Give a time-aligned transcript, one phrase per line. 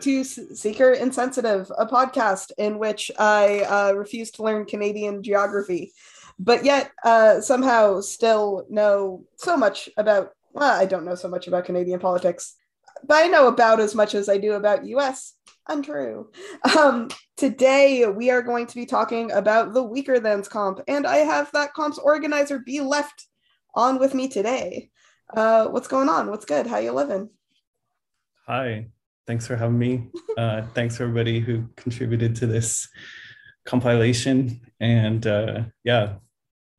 [0.00, 5.92] To Seeker Insensitive, a podcast in which I uh, refuse to learn Canadian geography,
[6.38, 10.30] but yet uh, somehow still know so much about.
[10.54, 12.56] Well, I don't know so much about Canadian politics,
[13.06, 15.34] but I know about as much as I do about US.
[15.68, 16.30] Untrue.
[16.78, 21.52] Um, today, we are going to be talking about the Weakerthans comp, and I have
[21.52, 23.26] that comp's organizer, bleft
[23.74, 24.90] on with me today.
[25.36, 26.30] Uh, what's going on?
[26.30, 26.66] What's good?
[26.66, 27.28] How you living?
[28.46, 28.88] Hi,
[29.30, 30.08] thanks for having me.
[30.36, 32.88] Uh, thanks everybody who contributed to this
[33.64, 34.60] compilation.
[34.80, 36.14] And uh, yeah,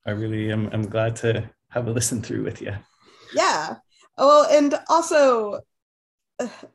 [0.06, 2.74] I really am I'm glad to have a listen through with you.
[3.34, 3.76] Yeah.
[4.18, 5.62] Well, and also,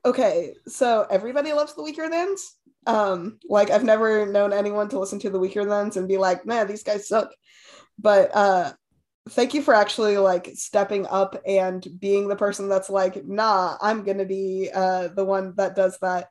[0.03, 2.41] okay, so everybody loves the Weakerthans.
[2.87, 6.69] Um, like I've never known anyone to listen to the Weakerthans and be like, man,
[6.69, 7.29] these guys suck.
[7.99, 8.73] But uh
[9.31, 14.05] thank you for actually like stepping up and being the person that's like nah i'm
[14.05, 16.29] gonna be uh the one that does that.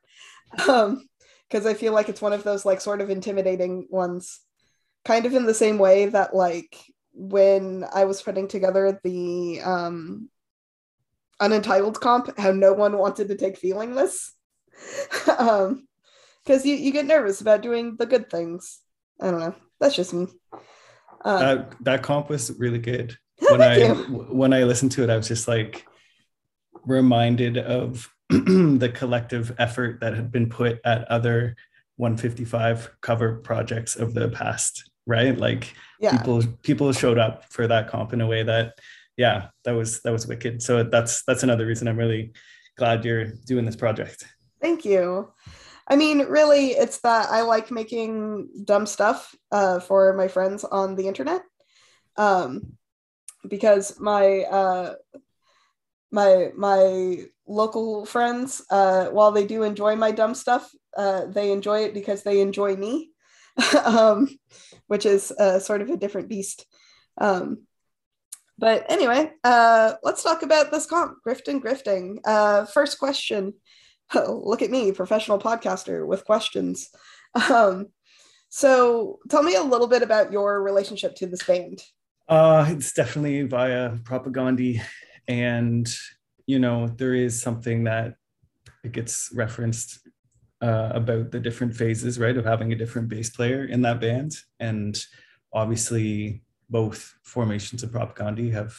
[0.68, 1.08] Um
[1.48, 4.40] because i feel like it's one of those like sort of intimidating ones.
[5.04, 6.76] Kind of in the same way that like
[7.14, 10.30] when i was putting together the um
[11.40, 14.32] unentitled comp how no one wanted to take feelingless
[15.38, 15.88] um
[16.44, 18.80] because you, you get nervous about doing the good things.
[19.20, 19.56] I don't know.
[19.80, 20.28] That's just me
[21.26, 23.18] uh, that that comp was really good.
[23.50, 25.86] When I when I listened to it, I was just like
[26.86, 31.58] reminded of the collective effort that had been put at other
[31.98, 35.38] 155 cover projects of the past, right?
[35.38, 36.18] Like yeah.
[36.18, 38.80] people people showed up for that comp in a way that
[39.18, 40.62] yeah, that was that was wicked.
[40.62, 42.34] So that's that's another reason I'm really
[42.78, 44.26] glad you're doing this project.
[44.62, 45.32] Thank you.
[45.88, 50.96] I mean, really, it's that I like making dumb stuff uh, for my friends on
[50.96, 51.42] the internet.
[52.18, 52.78] Um,
[53.48, 54.96] because my uh,
[56.12, 61.84] my my local friends, uh, while they do enjoy my dumb stuff, uh, they enjoy
[61.84, 63.12] it because they enjoy me,
[63.86, 64.28] um,
[64.88, 66.66] which is uh, sort of a different beast.
[67.20, 67.68] Um,
[68.58, 72.20] but anyway, uh, let's talk about this comp, grifting, grifting.
[72.26, 73.54] Uh, first question
[74.16, 76.90] look at me, professional podcaster with questions.
[77.50, 77.88] Um,
[78.50, 81.82] so tell me a little bit about your relationship to this band.
[82.28, 84.82] Uh, it's definitely via Propagandhi.
[85.28, 85.88] And,
[86.48, 88.16] you know, there is something that
[88.84, 90.00] it gets referenced
[90.62, 94.36] uh, about the different phases, right, of having a different bass player in that band.
[94.60, 94.98] And
[95.54, 98.76] obviously, both formations of Propagandhi have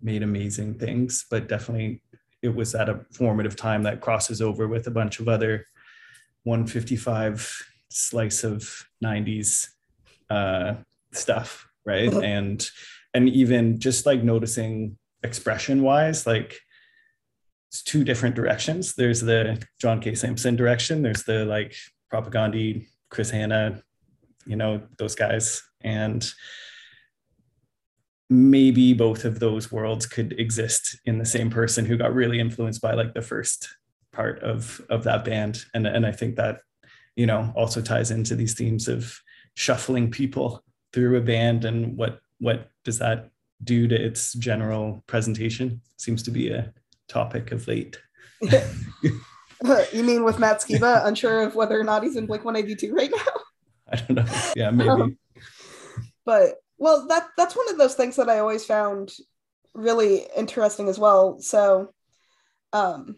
[0.00, 2.02] made amazing things, but definitely
[2.42, 5.66] it was at a formative time that crosses over with a bunch of other
[6.44, 9.68] 155 slice of 90s
[10.30, 10.74] uh,
[11.12, 12.08] stuff right?
[12.08, 12.20] Uh-huh.
[12.20, 12.70] and
[13.12, 16.58] and even just like noticing expression wise like
[17.68, 18.94] it's two different directions.
[18.94, 20.14] There's the john k.
[20.14, 21.02] Samson direction.
[21.02, 21.74] There's the like
[22.12, 23.82] Propagandhi Chris Hannah
[24.46, 25.62] you know those guys.
[25.82, 26.28] And
[28.30, 32.80] maybe both of those worlds could exist in the same person who got really influenced
[32.80, 33.68] by like the first
[34.12, 35.64] part of of that band.
[35.74, 36.60] And and i think that
[37.16, 39.20] you know also ties into these themes of
[39.54, 43.30] shuffling people through a band and what what does that
[43.62, 45.80] do to its general presentation?
[45.96, 46.72] Seems to be a
[47.08, 47.98] topic of late.
[49.92, 51.04] You mean with matt skiba?
[51.04, 53.42] Unsure of whether or not he's in blink 182 right now?
[53.92, 54.24] I don't know.
[54.56, 54.88] Yeah maybe.
[54.88, 55.18] Um,
[56.24, 59.12] but well, that that's one of those things that I always found
[59.74, 61.38] really interesting as well.
[61.38, 61.92] So,
[62.72, 63.16] um,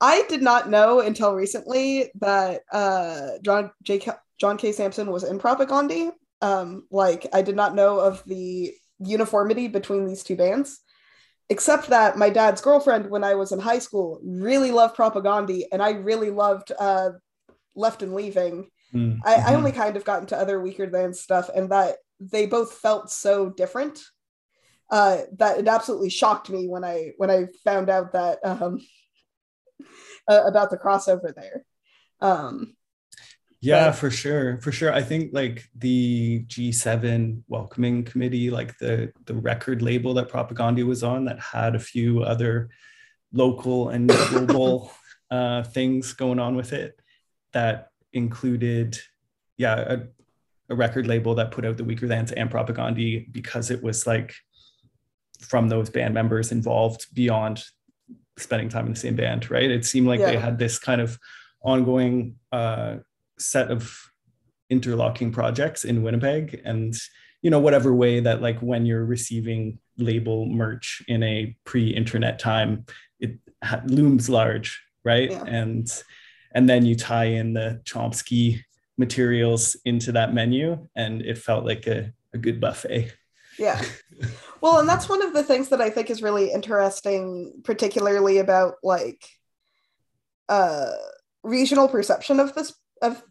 [0.00, 4.00] I did not know until recently that uh, John J.
[4.38, 4.72] John K.
[4.72, 6.12] Samson was in Propagandhi.
[6.42, 10.78] Um, like I did not know of the uniformity between these two bands,
[11.48, 15.82] except that my dad's girlfriend, when I was in high school, really loved Propagandhi, and
[15.82, 17.10] I really loved uh,
[17.74, 18.68] Left and Leaving.
[18.94, 19.20] Mm-hmm.
[19.24, 19.56] I, I mm-hmm.
[19.56, 24.00] only kind of got into other Weakerthans stuff, and that they both felt so different
[24.90, 28.80] uh, that it absolutely shocked me when I when I found out that um,
[30.28, 31.64] uh, about the crossover there.
[32.20, 32.74] Um,
[33.60, 34.92] yeah, but, for sure, for sure.
[34.92, 41.02] I think like the G7 welcoming committee, like the the record label that Propagandhi was
[41.02, 42.70] on, that had a few other
[43.32, 44.92] local and global
[45.30, 46.98] uh, things going on with it,
[47.52, 48.98] that included,
[49.56, 49.98] yeah, a,
[50.70, 54.34] a record label that put out the Weaker Weakerthans and Propagandhi because it was like
[55.40, 57.64] from those band members involved beyond
[58.36, 60.26] spending time in the same band right it seemed like yeah.
[60.26, 61.18] they had this kind of
[61.62, 62.96] ongoing uh,
[63.38, 63.92] set of
[64.70, 66.94] interlocking projects in winnipeg and
[67.42, 72.84] you know whatever way that like when you're receiving label merch in a pre-internet time
[73.18, 73.38] it
[73.86, 75.30] looms large right?
[75.30, 75.44] Yeah.
[75.46, 75.90] And
[76.52, 78.62] and then you tie in the Chomsky
[78.98, 83.12] materials into that menu, and it felt like a, a good buffet.
[83.58, 83.82] Yeah.
[84.60, 88.74] Well, and that's one of the things that I think is really interesting, particularly about
[88.82, 89.24] like
[90.48, 90.90] uh
[91.44, 93.22] regional perception of this of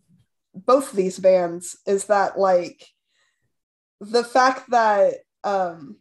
[0.54, 2.86] both these bands is that like
[4.00, 5.98] the fact that um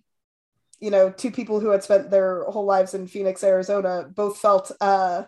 [0.78, 4.70] you know two people who had spent their whole lives in Phoenix, Arizona both felt
[4.80, 5.24] uh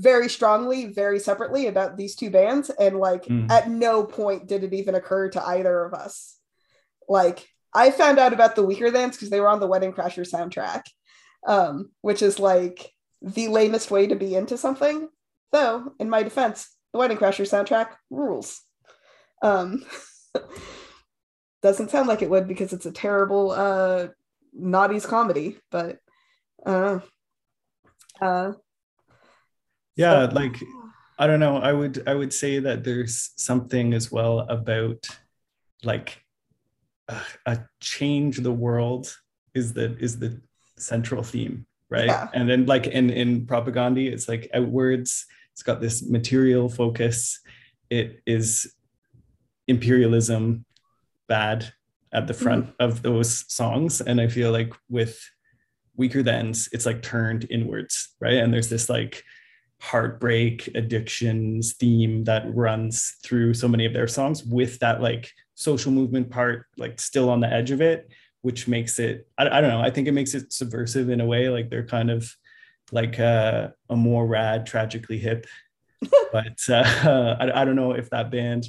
[0.00, 2.70] very strongly, very separately about these two bands.
[2.70, 3.50] And like Mm.
[3.50, 6.38] at no point did it even occur to either of us.
[7.08, 10.82] Like I found out about the Weakerthans because they were on the Wedding Crasher soundtrack,
[11.46, 15.08] um, which is like the lamest way to be into something.
[15.52, 18.60] Though, in my defense, the Wedding Crasher soundtrack rules.
[19.42, 19.84] Um,
[21.62, 24.08] doesn't sound like it would because it's a terrible uh,
[24.54, 25.98] naughty's comedy, but
[26.64, 27.00] uh,
[28.20, 28.52] uh,
[29.96, 30.56] Yeah, like
[31.18, 31.58] I don't know.
[31.58, 35.06] I would I would say that there's something as well about
[35.82, 36.24] like
[37.08, 39.14] a, a change the world
[39.54, 40.40] is the is the
[40.78, 42.06] central theme, right?
[42.06, 42.28] Yeah.
[42.32, 45.26] And then like in in Propagandhi, it's like outwards.
[45.52, 47.40] It's got this material focus.
[47.90, 48.74] It is
[49.68, 50.64] imperialism
[51.28, 51.72] bad
[52.12, 52.82] at the front mm-hmm.
[52.82, 55.20] of those songs, and I feel like with
[55.98, 58.38] Weakerthans, it's like turned inwards, right?
[58.38, 59.22] And there's this like
[59.80, 65.90] heartbreak addictions theme that runs through so many of their songs with that like social
[65.90, 68.10] movement part like still on the edge of it
[68.42, 71.26] which makes it i, I don't know i think it makes it subversive in a
[71.26, 72.30] way like they're kind of
[72.92, 75.46] like uh, a more rad tragically hip
[76.32, 78.68] but uh, I, I don't know if that band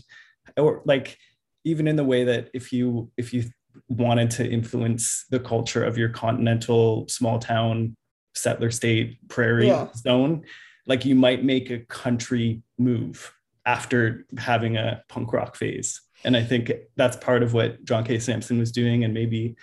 [0.58, 1.18] or like
[1.66, 3.44] even in the way that if you if you
[3.90, 7.96] wanted to influence the culture of your continental small town
[8.34, 9.88] settler state prairie Yeah.
[9.94, 10.44] zone
[10.88, 13.34] like you might make a country move
[13.66, 16.02] after having a punk rock phase.
[16.24, 18.20] And i think that's part of what john k.
[18.20, 19.04] Samson was doing.
[19.04, 19.56] And maybe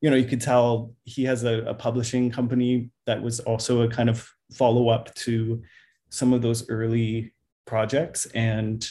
[0.00, 3.88] you know you could tell he has a, a publishing company that was also a
[3.88, 5.62] kind of follow-up to
[6.10, 7.32] some of those early
[7.64, 8.26] projects.
[8.26, 8.86] And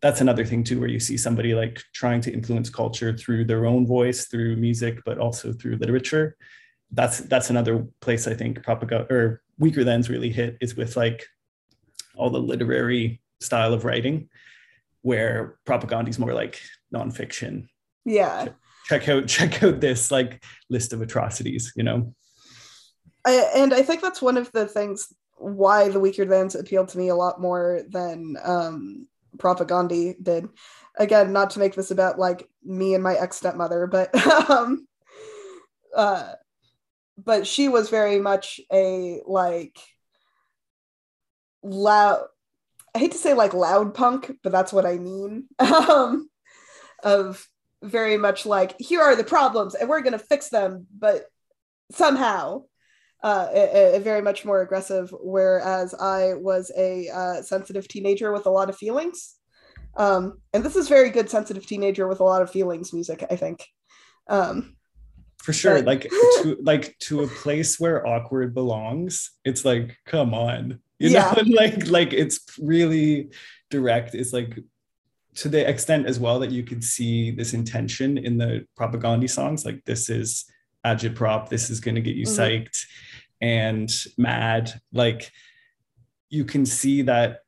[0.00, 3.66] that's another thing too where you see somebody like trying to influence culture through their
[3.66, 6.36] own voice through music but also through literature.
[6.92, 11.26] That's that's another place i think Propagandhi or Weakerthans really hit is with like
[12.14, 14.28] all the literary style of writing
[15.02, 16.60] where Propagandhi is more like
[16.94, 17.68] nonfiction
[18.04, 18.48] yeah.
[18.86, 22.14] check out check out this like list of atrocities you know
[23.24, 27.08] I, and I think that's one of the things why the Weakerthans appealed to me
[27.08, 30.48] a lot more than um, Propagandhi did.
[30.98, 34.14] Again, not to make this about like me and my ex stepmother, but
[34.50, 34.86] um,
[35.94, 36.32] uh,
[37.18, 39.78] but she was very much a like
[41.62, 42.24] loud.
[42.94, 45.48] I hate to say like loud punk, but that's what I mean.
[45.58, 46.28] um,
[47.02, 47.46] of
[47.82, 51.26] very much like here are the problems and we're gonna fix them, but
[51.92, 52.62] somehow
[53.22, 58.46] uh, a, a very much more aggressive, whereas I was a uh, sensitive teenager with
[58.46, 59.34] a lot of feelings.
[59.96, 63.36] Um, and this is very good sensitive teenager with a lot of feelings music, I
[63.36, 63.66] think.
[64.28, 64.75] Um,
[65.46, 66.02] for sure like
[66.42, 71.32] to like to a place where awkward belongs it's like come on you Yeah.
[71.36, 73.30] know like like it's really
[73.70, 74.58] direct it's like
[75.36, 79.64] to the extent as well that you could see this intention in the Propagandhi songs
[79.64, 80.44] like this is
[80.84, 82.36] agitprop this is going to get you Mhm.
[82.38, 82.80] psyched
[83.40, 83.88] and
[84.18, 85.30] mad like
[86.28, 87.40] you can see that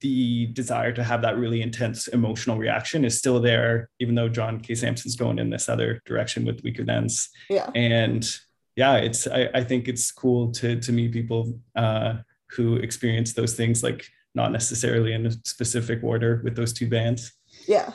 [0.00, 4.60] the desire to have that really intense emotional reaction is still there, even though John
[4.60, 4.74] K.
[4.74, 7.28] Samson's going in this other direction with Weakerthans.
[7.50, 7.70] yeah.
[7.74, 8.28] And
[8.76, 12.18] yeah, it's I, I think it's cool to to meet people uh,
[12.50, 17.32] who experience those things, like not necessarily in a specific order with those two bands.
[17.66, 17.92] yeah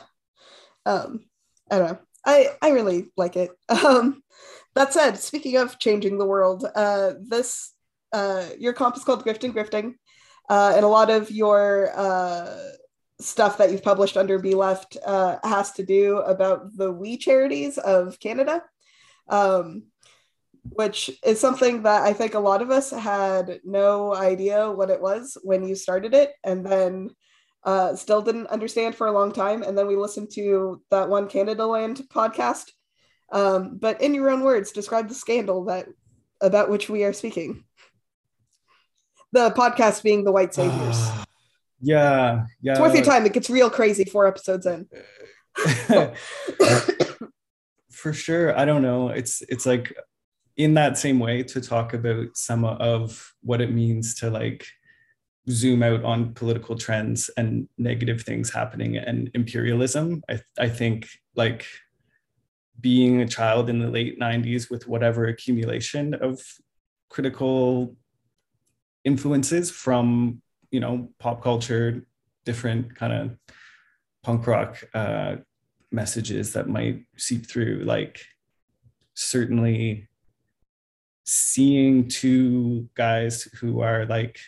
[0.86, 1.24] um
[1.70, 4.22] i don't know i i really like it um
[4.74, 7.72] that said speaking of changing the world uh this
[8.12, 9.94] uh your comp is called grifting grifting
[10.48, 12.56] uh and a lot of your uh
[13.20, 18.18] stuff that you've published under bleft uh has to do about the we charities of
[18.18, 18.62] canada
[19.28, 19.84] um
[20.70, 25.00] which is something that i think a lot of us had no idea what it
[25.00, 27.10] was when you started it and then
[27.64, 29.62] uh, still didn't understand for a long time.
[29.62, 32.70] And then we listened to that one Canadaland podcast.
[33.32, 35.88] Um, but in your own words, describe the scandal that
[36.40, 37.64] about which we are speaking.
[39.34, 41.10] The podcast being the White Saviors.
[41.80, 42.72] yeah, yeah.
[42.72, 43.26] it's worth your time.
[43.26, 44.88] It gets real crazy four episodes in.
[47.90, 49.96] for sure i don't know it's it's like
[50.56, 54.66] in that same way to talk about some of what it means to like
[55.48, 61.64] zoom out on political trends and negative things happening and imperialism i, I think like
[62.80, 66.42] being a child in the late 90s with whatever accumulation of
[67.08, 67.96] critical
[69.04, 72.06] influences from you know pop culture
[72.44, 73.36] different kind of
[74.22, 75.36] punk rock uh,
[75.92, 78.20] messages that might seep through like
[79.14, 80.08] certainly
[81.24, 84.38] seeing two guys who are like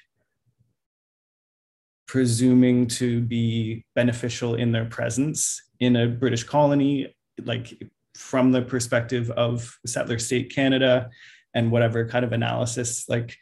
[2.07, 7.83] presuming to be beneficial in their presence in a British colony, like
[8.15, 11.11] from the perspective of settler state Canada
[11.55, 13.37] and whatever kind of analysis like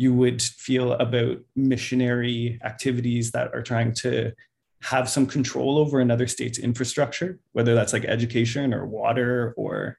[0.00, 4.32] you would feel about missionary activities that are trying to
[4.80, 9.98] have some control over another state's infrastructure, whether that's like education or water or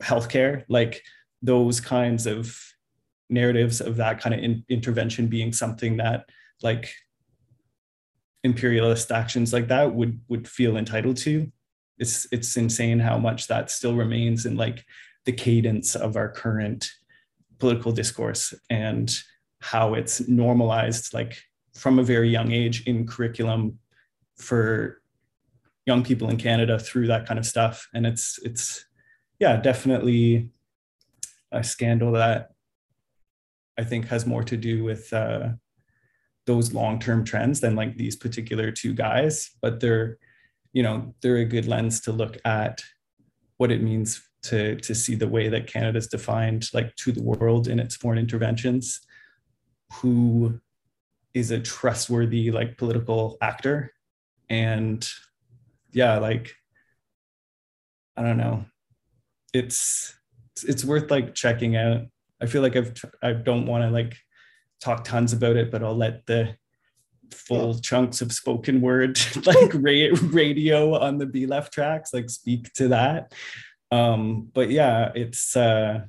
[0.00, 1.02] healthcare, like
[1.42, 2.56] those kinds of
[3.30, 6.26] narratives of that kind of in- intervention being something that
[6.62, 6.94] like
[8.44, 11.50] imperialist actions like that would would feel entitled to.
[11.98, 14.84] It's it's insane how much that still remains in like
[15.24, 16.92] the cadence of our current
[17.58, 19.12] political discourse and
[19.62, 21.40] how it's normalized like
[21.74, 23.78] from a very young age in curriculum
[24.36, 25.00] for
[25.86, 27.88] young people in Canada through that kind of stuff.
[27.94, 28.84] And it's it's
[29.38, 30.50] yeah definitely
[31.52, 32.50] a scandal that
[33.78, 35.50] I think has more to do with uh,
[36.46, 39.50] those long-term trends than like these particular two guys.
[39.62, 40.18] But they're
[40.72, 42.82] you know they're a good lens to look at
[43.58, 47.68] what it means to to see the way that canada's defined like to the world
[47.68, 49.00] in its foreign interventions
[49.94, 50.60] who
[51.34, 53.92] is a trustworthy like political actor.
[54.48, 55.08] And
[55.92, 56.54] yeah like
[58.16, 58.64] i don't know.
[59.54, 60.14] It's
[60.64, 62.02] it's worth like checking out.
[62.40, 64.16] I feel like i've i don't want to like
[64.80, 66.56] talk tons about it, but I'll let the
[67.32, 72.88] full chunks of spoken word like ra- radio on the bleft tracks like speak to
[72.88, 73.32] that.
[73.90, 76.02] Um, but yeah, it's uh,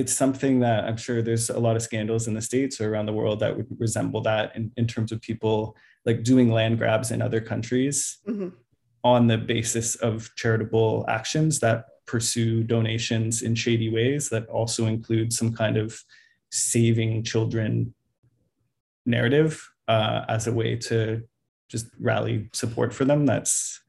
[0.00, 3.04] it's something that I'm sure there's a lot of scandals in the states or around
[3.04, 5.76] the world that would resemble that in, in terms of people
[6.06, 8.48] like doing land grabs in other countries mm-hmm.
[9.04, 15.34] on the basis of charitable actions that pursue donations in shady ways that also include
[15.34, 16.02] some kind of
[16.50, 17.92] saving children
[19.04, 21.22] narrative uh, as a way to
[21.68, 23.82] just rally support for them that's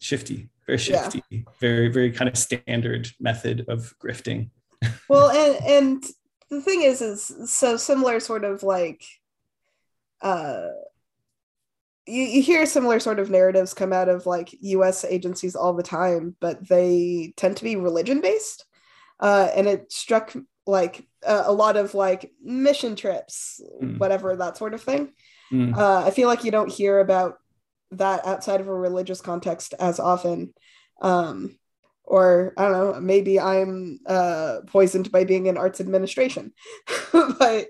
[0.00, 1.40] shifty very shifty yeah.
[1.60, 4.50] very very kind of standard method of grifting
[5.08, 6.04] well and and
[6.50, 9.04] the thing is is so similar sort of like
[10.22, 10.68] uh
[12.06, 15.82] you, you hear similar sort of narratives come out of like us agencies all the
[15.82, 18.64] time but they tend to be religion based
[19.20, 20.34] uh, and it struck
[20.66, 23.98] like uh, a lot of like mission trips, mm.
[23.98, 25.12] whatever that sort of thing.
[25.52, 25.76] Mm.
[25.76, 27.38] Uh, I feel like you don't hear about
[27.92, 30.52] that outside of a religious context as often.
[31.00, 31.56] Um,
[32.06, 36.52] or I don't know, maybe I'm uh, poisoned by being in arts administration,
[37.12, 37.68] but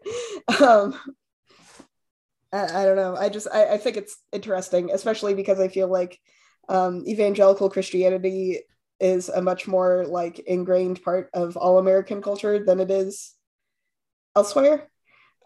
[0.60, 0.94] um,
[2.52, 3.16] I, I, don't know.
[3.16, 6.20] I just I, I think it's interesting, especially because I feel like
[6.68, 8.60] um, evangelical Christianity
[9.00, 13.34] is a much more like ingrained part of all American culture than it is
[14.34, 14.88] elsewhere.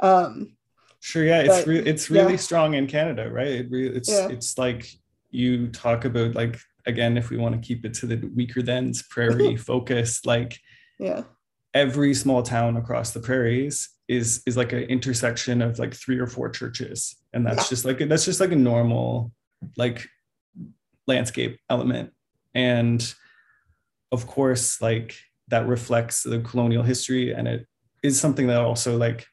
[0.00, 0.56] Um,
[0.98, 2.38] sure, yeah, but, it's re- it's really yeah.
[2.38, 3.48] strong in Canada, right?
[3.48, 4.28] It re- it's yeah.
[4.28, 4.92] it's like
[5.30, 9.56] you talk about like again, if we want to keep it to the Weakerthans' prairie
[9.56, 10.58] focus, like
[10.98, 11.24] yeah,
[11.74, 16.26] every small town across the prairies is is like an intersection of like three or
[16.26, 17.68] four churches, and that's yeah.
[17.68, 19.32] just like that's just like a normal
[19.76, 20.06] like
[21.06, 22.12] landscape element.
[22.54, 23.14] And
[24.12, 25.16] of course like
[25.48, 27.66] that reflects the colonial history and it
[28.02, 29.26] is something that also like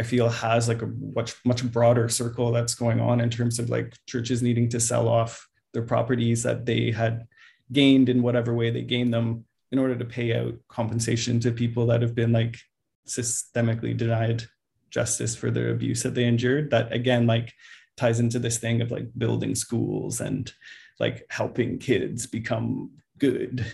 [0.00, 3.68] I feel has like a much much broader circle that's going on in terms of
[3.68, 7.26] like churches needing to sell off their properties that they had
[7.72, 11.86] gained in whatever way they gained them in order to pay out compensation to people
[11.86, 12.58] that have been like
[13.06, 14.44] systemically denied
[14.90, 16.70] justice for their abuse that they endured.
[16.70, 17.52] That again like
[17.96, 20.50] ties into this thing of like building schools and
[20.98, 23.66] like helping kids become good.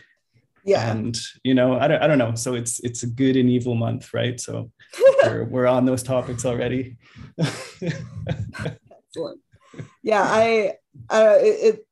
[0.64, 0.90] Yeah.
[0.90, 2.34] And you know I don't, I don't know.
[2.34, 4.40] So it's it's a good and evil month right?
[4.40, 4.70] So
[5.24, 6.96] we're, we're on those topics already.
[7.40, 9.40] Excellent.
[10.02, 10.74] Yeah i
[11.10, 11.86] uh it, it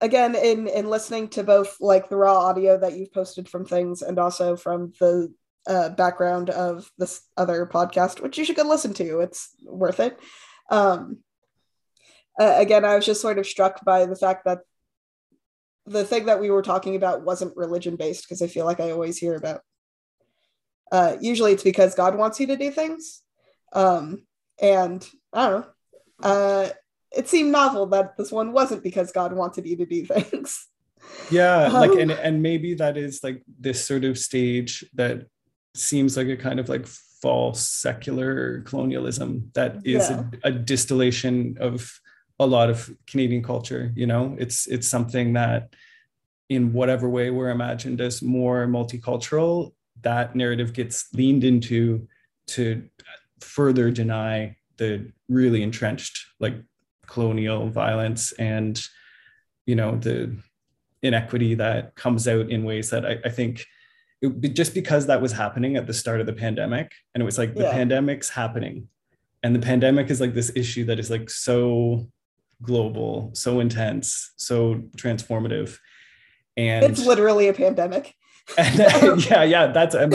[0.00, 4.02] again in in listening to both like the raw audio that you've posted from things
[4.02, 5.32] and also from the
[5.66, 10.18] uh, background of this other podcast which you should go listen to it's worth it
[10.70, 11.18] um
[12.40, 14.60] uh, again i was just sort of struck by the fact that
[15.88, 18.90] the thing that we were talking about wasn't religion based because I feel like I
[18.90, 19.62] always hear about.
[20.92, 23.22] Uh, usually it's because God wants you to do things,
[23.72, 24.26] Um,
[24.60, 26.70] and I don't know.
[27.16, 30.66] It seemed novel that this one wasn't because God wanted you to do things.
[31.30, 35.26] Yeah, um, like and and maybe that is like this sort of stage that
[35.74, 40.24] seems like a kind of like false secular colonialism that is yeah.
[40.44, 42.00] a, a distillation of
[42.38, 43.92] a lot of Canadian culture.
[43.94, 45.74] You know, it's it's something that
[46.48, 49.72] in whatever way we're imagined as more multicultural,
[50.02, 52.06] that narrative gets leaned into
[52.48, 52.88] to
[53.40, 56.54] further deny the really entrenched like
[57.08, 58.80] colonial violence and
[59.66, 60.36] you know the
[61.02, 63.64] inequity that comes out in ways that I, I think
[64.20, 67.38] it, just because that was happening at the start of the pandemic and it was
[67.38, 67.72] like the yeah.
[67.72, 68.88] pandemic's happening
[69.42, 72.08] and the pandemic is like this issue that is like so
[72.62, 75.78] global so intense so transformative
[76.56, 78.14] and it's literally a pandemic
[78.58, 78.78] and,
[79.30, 80.10] yeah yeah that's i'm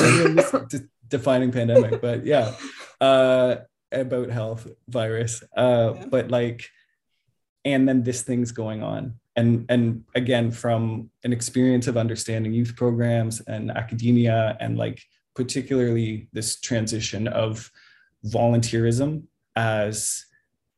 [1.07, 2.53] defining pandemic but yeah
[2.99, 3.55] uh
[3.93, 6.05] about health virus uh yeah.
[6.09, 6.65] but like
[7.65, 9.15] and then this thing's going on.
[9.35, 15.01] And and again from an experience of understanding youth programs and academia and like
[15.35, 17.71] particularly this transition of
[18.25, 19.23] volunteerism
[19.55, 20.25] as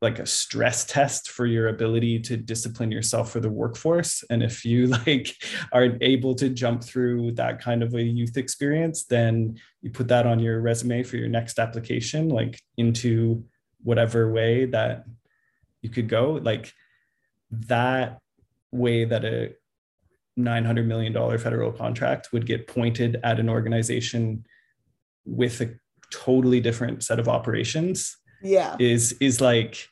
[0.01, 4.23] like a stress test for your ability to discipline yourself for the workforce.
[4.29, 5.35] And if you like
[5.73, 10.25] are able to jump through that kind of a youth experience then you put that
[10.25, 13.43] on your resume for your next application like into
[13.83, 15.05] whatever way that
[15.85, 16.73] you could go like
[17.51, 18.19] that
[18.71, 19.53] way that a
[20.35, 24.45] 900 million dollar federal contract would get pointed at an organization
[25.25, 25.69] with a
[26.11, 28.75] totally different set of operations yeah.
[28.79, 29.87] is is like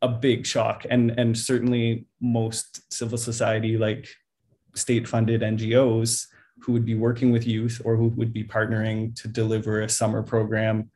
[0.00, 0.86] a big shock.
[0.88, 4.08] And and certainly most civil society like
[4.74, 6.26] state funded ngos
[6.62, 10.22] who would be working with youth or who would be partnering to deliver a summer
[10.22, 10.90] program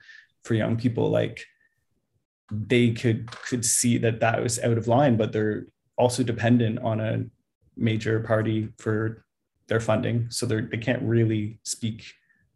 [0.44, 1.44] for young people like
[2.52, 5.64] they could could see that that was out of line but they're
[5.96, 7.24] also dependent on a
[7.76, 9.24] major party for
[9.68, 10.26] their funding.
[10.30, 12.04] So they they can't really speak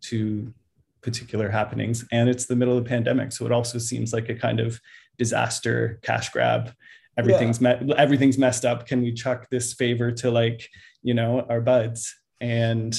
[0.03, 0.53] to
[1.01, 2.05] particular happenings.
[2.13, 3.33] And it's the middle of the pandemic.
[3.33, 4.81] So it also seems like a kind of
[5.19, 6.73] disaster cash grab.
[7.17, 7.81] Everything's yeah.
[7.81, 8.87] me- everything's messed up.
[8.87, 10.69] Can we chuck this favor to like
[11.03, 12.15] you know our buds?
[12.41, 12.99] And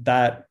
[0.00, 0.46] that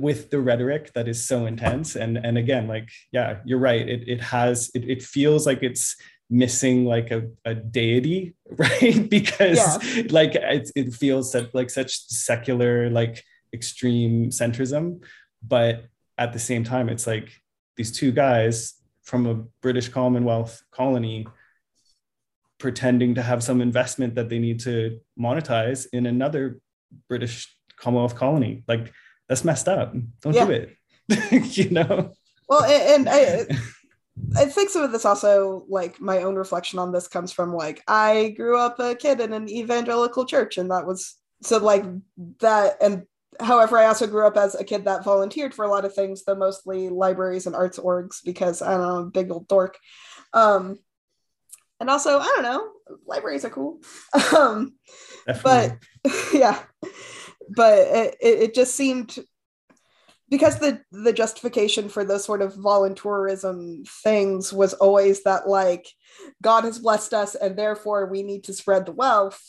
[0.00, 1.96] with the rhetoric that is so intense.
[1.96, 3.86] And and again like yeah you're right.
[3.88, 5.96] It, it has it, it feels like it's
[6.30, 9.08] missing like a, a deity right?
[9.08, 9.58] Because
[9.96, 10.04] yeah.
[10.10, 15.02] like it, it feels that like such secular like extreme centrism.
[15.46, 15.84] But
[16.18, 17.30] at the same time it's like
[17.76, 21.26] these two guys from a british commonwealth colony
[22.58, 26.60] pretending to have some investment that they need to monetize in another
[27.08, 27.48] british
[27.82, 28.62] commonwealth colony.
[28.68, 28.92] Like
[29.28, 30.44] that's messed up don't yeah.
[30.44, 30.76] do it
[31.56, 32.12] you know
[32.48, 33.46] well and, and I,
[34.36, 37.82] I think some of this also, like my own reflection on this, comes from like
[37.88, 41.84] I grew up a kid in an evangelical church, and that was so like
[42.40, 42.76] that.
[42.82, 43.04] And
[43.40, 46.24] however, I also grew up as a kid that volunteered for a lot of things,
[46.24, 49.78] though mostly libraries and arts orgs because I don't know, big old dork.
[50.34, 50.78] Um,
[51.80, 52.70] and also, I don't know,
[53.06, 53.80] libraries are cool.
[54.36, 54.74] um,
[55.42, 55.78] but
[56.34, 56.62] yeah,
[57.54, 59.18] but it, it just seemed
[60.32, 65.86] because the the justification for those sort of volunteerism things was always that like
[66.40, 69.40] god has blessed us and therefore we need to spread the wealth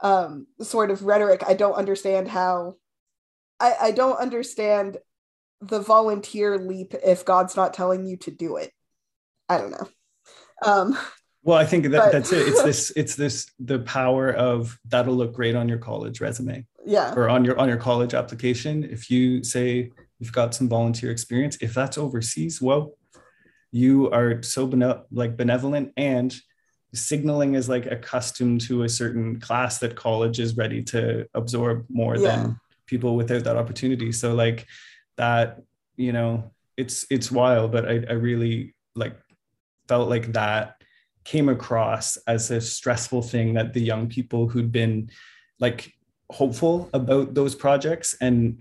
[0.00, 1.42] um sort of rhetoric.
[1.46, 2.76] I don't understand how
[3.58, 4.98] i i don't understand
[5.60, 8.72] the volunteer leap if god's not telling you to do it.
[9.48, 9.88] I don't know.
[10.62, 10.96] Um
[11.42, 12.46] well i think that but, that's it.
[12.46, 17.12] It's this it's this the power of that'll look great on your college resume yeah
[17.14, 19.90] or on your on your college application if you say
[20.20, 21.56] you've got some volunteer experience.
[21.60, 22.92] If that's overseas, well,
[23.72, 26.34] you are so bene- like benevolent and
[26.92, 32.16] signaling is like accustomed to a certain class that college is ready to absorb more
[32.16, 32.36] yeah.
[32.36, 34.12] than people without that opportunity.
[34.12, 34.66] So like
[35.16, 35.60] that,
[35.96, 39.16] you know, it's it's wild, but I, I really like
[39.88, 40.76] felt like that
[41.24, 45.10] came across as a stressful thing that the young people who'd been
[45.60, 45.92] like
[46.30, 48.58] hopeful about those projects and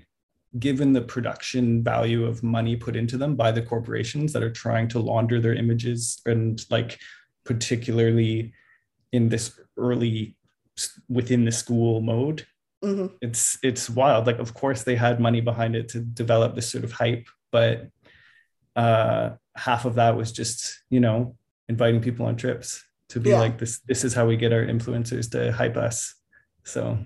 [0.57, 4.87] given the production value of money put into them by the corporations that are trying
[4.87, 6.99] to launder their images and like
[7.45, 8.51] particularly
[9.11, 10.35] in this early
[11.07, 12.47] within the school mode
[12.83, 13.07] mm-hmm.
[13.21, 16.83] it's it's wild like of course they had money behind it to develop this sort
[16.83, 17.87] of hype but
[18.75, 21.35] uh half of that was just you know
[21.67, 23.39] inviting people on trips to be yeah.
[23.39, 26.15] like this this is how we get our influencers to hype us
[26.63, 26.97] so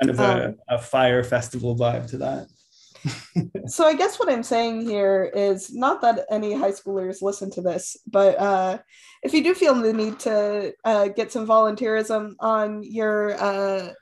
[0.00, 2.48] kind of a, um, a fire festival vibe to that.
[3.66, 7.60] so I guess what I'm saying here is not that any high schoolers listen to
[7.60, 8.78] this, but uh,
[9.22, 13.92] if you do feel the need to uh, get some volunteerism on your uh,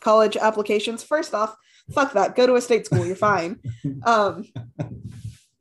[0.00, 1.56] college applications, first off,
[1.92, 2.36] fuck that.
[2.36, 3.06] Go to a state school.
[3.06, 3.60] You're fine.
[4.06, 4.44] Um,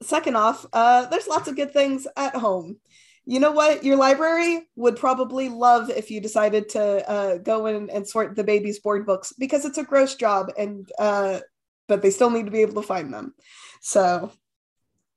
[0.01, 2.77] second off, uh, there's lots of good things at home.
[3.25, 3.83] You know what?
[3.83, 8.43] Your library would probably love if you decided to uh, go in and sort the
[8.43, 11.39] baby's board books because it's a gross job, and uh,
[11.87, 13.33] but they still need to be able to find them.
[13.81, 14.31] So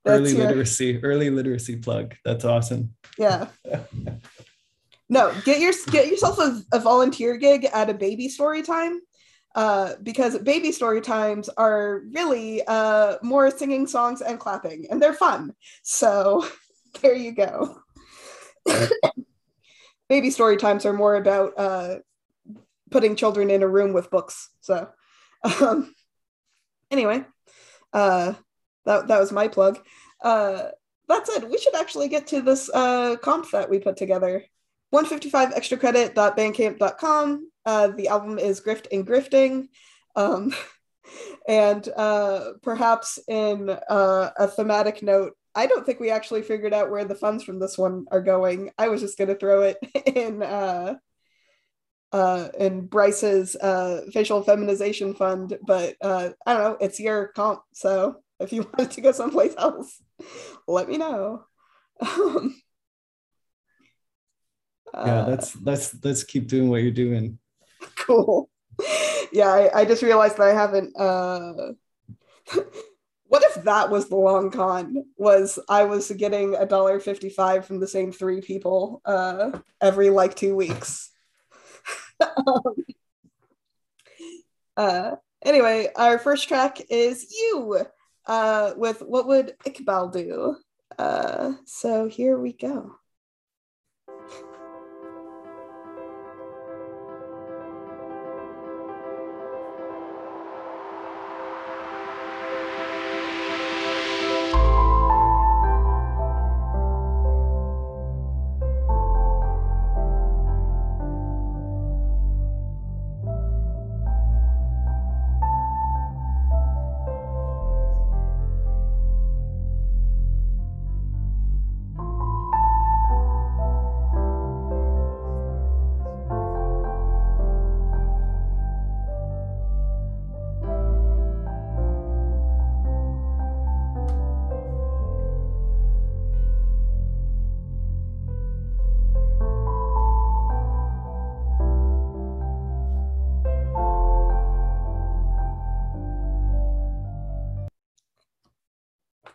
[0.06, 0.46] early your...
[0.46, 2.14] literacy, early literacy plug.
[2.24, 2.94] That's awesome.
[3.18, 3.48] Yeah.
[5.08, 9.00] no, get your get yourself a, a volunteer gig at a baby story time
[9.56, 15.14] uh, because baby story times are really uh, more singing songs and clapping, and they're
[15.14, 15.54] fun.
[15.82, 16.46] So
[17.00, 17.80] there you go.
[20.08, 21.96] baby story times are more about uh,
[22.90, 24.50] putting children in a room with books.
[24.60, 24.88] So
[25.60, 25.94] um,
[26.90, 27.24] anyway,
[27.92, 28.34] uh,
[28.84, 29.78] that that was my plug.
[30.22, 30.68] Uh,
[31.08, 34.44] that said, we should actually get to this uh, comp that we put together.
[34.90, 39.68] 155 extra credit.bandcamp.com uh, the album is Grift and Grifting.
[40.14, 40.54] Um,
[41.48, 46.90] and uh, perhaps in uh, a thematic note, I don't think we actually figured out
[46.90, 48.70] where the funds from this one are going.
[48.76, 49.78] I was just going to throw it
[50.14, 50.96] in uh,
[52.12, 56.76] uh, in Bryce's uh, facial feminization fund, but uh, I don't know.
[56.80, 60.00] It's your comp, so if you wanted to go someplace else,
[60.68, 61.44] let me know.
[62.00, 62.62] Um,
[64.94, 67.38] yeah, let's let's let's keep doing what you're doing.
[67.96, 68.50] cool.
[69.32, 70.94] Yeah, I, I, just realized that I haven't.
[70.98, 71.72] Uh...
[73.36, 75.04] what if that was the long con?
[75.18, 80.34] Was I was getting a dollar fifty-five from the same three people uh, every like
[80.34, 81.10] two weeks?
[82.20, 82.62] um,
[84.74, 87.84] uh, anyway, our first track is "You"
[88.24, 90.56] uh, with "What Would Iqbal Do."
[90.98, 92.96] Uh, so here we go.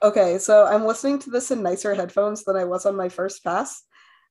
[0.03, 3.43] Okay, so I'm listening to this in nicer headphones than I was on my first
[3.43, 3.83] pass.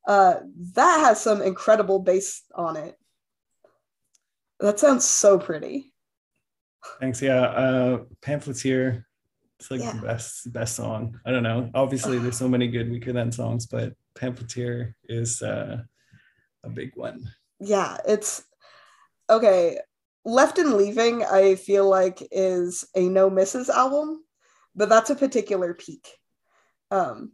[0.06, 0.36] Uh,
[0.74, 2.96] that has some incredible bass on it.
[4.58, 5.92] That sounds so pretty.
[6.98, 7.22] Thanks.
[7.22, 9.06] Yeah, uh, pamphleteer.
[9.58, 9.92] It's like yeah.
[9.92, 11.20] the best best song.
[11.24, 11.70] I don't know.
[11.74, 15.82] Obviously, there's so many good Weakerthans songs, but pamphleteer is uh,
[16.64, 17.30] a big one.
[17.60, 18.42] Yeah, it's
[19.28, 19.78] okay.
[20.24, 24.24] Left and Leaving, I feel like is a no misses album
[24.74, 26.08] but that's a particular peak.
[26.90, 27.32] Um,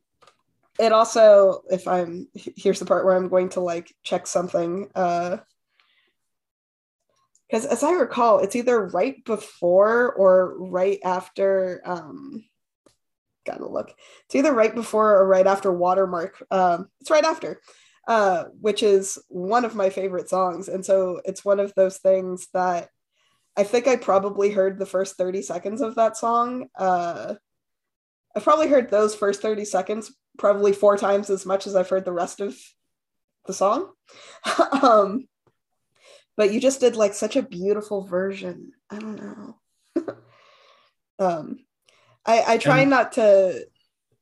[0.78, 4.90] it also, if I'm here's the part where I'm going to like check something.
[4.94, 5.38] Uh,
[7.48, 11.80] because as I recall, it's either right before or right after.
[11.84, 12.44] Um,
[13.46, 13.94] gotta look.
[14.26, 16.44] It's either right before or right after Watermark.
[16.50, 17.60] Um, it's right after,
[18.08, 22.48] uh, which is one of my favorite songs, and so it's one of those things
[22.52, 22.90] that
[23.56, 26.68] I think I probably heard the first 30 seconds of that song.
[26.76, 27.34] Uh,
[28.34, 32.04] I've probably heard those first 30 seconds probably four times as much as I've heard
[32.04, 32.54] the rest of
[33.46, 33.92] the song.
[34.82, 35.26] um,
[36.36, 38.72] but you just did like such a beautiful version.
[38.90, 39.56] I don't know.
[41.18, 41.60] um,
[42.26, 43.66] I, I try um, not to,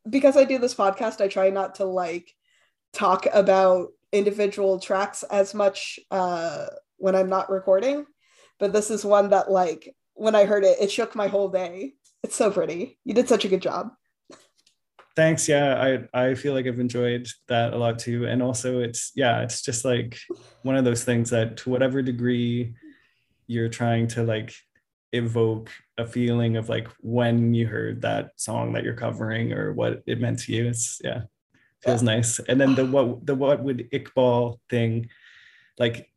[0.09, 2.33] because I do this podcast, I try not to like
[2.93, 6.67] talk about individual tracks as much uh,
[6.99, 8.07] when I'm not recording
[8.59, 11.95] but this is one that like when I heard it, it shook my whole day.
[12.23, 12.99] It's so pretty.
[13.05, 13.91] You did such a good job.
[15.17, 15.49] Thanks.
[15.49, 15.81] Yeah,
[16.15, 18.27] I I feel like I've enjoyed that a lot too.
[18.27, 20.19] And also it's yeah, it's just like
[20.63, 22.75] one of those things that to whatever degree
[23.47, 24.53] you're trying to like
[25.13, 30.03] evoke a feeling of like when you heard that song that you're covering or what
[30.07, 30.67] it meant to you.
[30.67, 31.23] It's yeah,
[31.81, 32.17] feels yeah.
[32.17, 32.41] nice.
[32.41, 35.09] And then the what the what would Iqbal thing,
[35.79, 36.11] like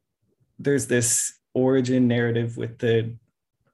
[0.57, 3.15] there's this origin narrative with the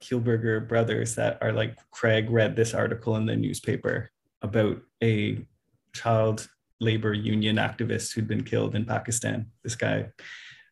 [0.01, 4.09] Kielburger brothers that are like Craig read this article in the newspaper
[4.41, 5.45] about a
[5.93, 6.47] child
[6.79, 9.47] labor union activist who'd been killed in Pakistan.
[9.63, 10.07] This guy,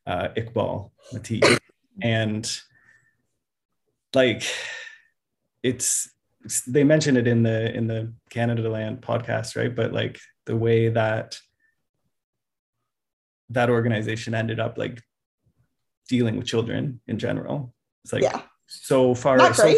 [0.07, 1.59] uh, Iqbal Masih,
[2.01, 2.49] and
[4.13, 4.43] like
[5.63, 6.09] it's
[6.65, 9.75] they mention it in the in the Canadaland podcast, right?
[9.75, 11.37] But like the way that
[13.49, 15.01] that organization ended up like
[16.11, 17.73] dealing with children in general.
[18.03, 18.41] It's like Yeah.
[18.67, 19.73] so far so,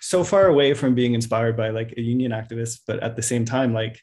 [0.00, 3.44] so far away from being inspired by like a union activist, but at the same
[3.44, 4.00] time, like,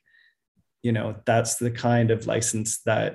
[0.83, 3.09] you know, that's the kind of license that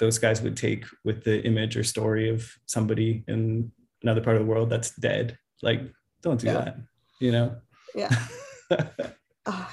[0.00, 3.70] those guys would take with the image or story of somebody in
[4.02, 5.38] another part of the world that's dead.
[5.62, 5.80] Like,
[6.22, 6.54] don't do Yeah.
[6.64, 6.76] that,
[7.20, 7.48] you know?
[7.94, 8.14] Yeah.
[9.46, 9.70] Ah.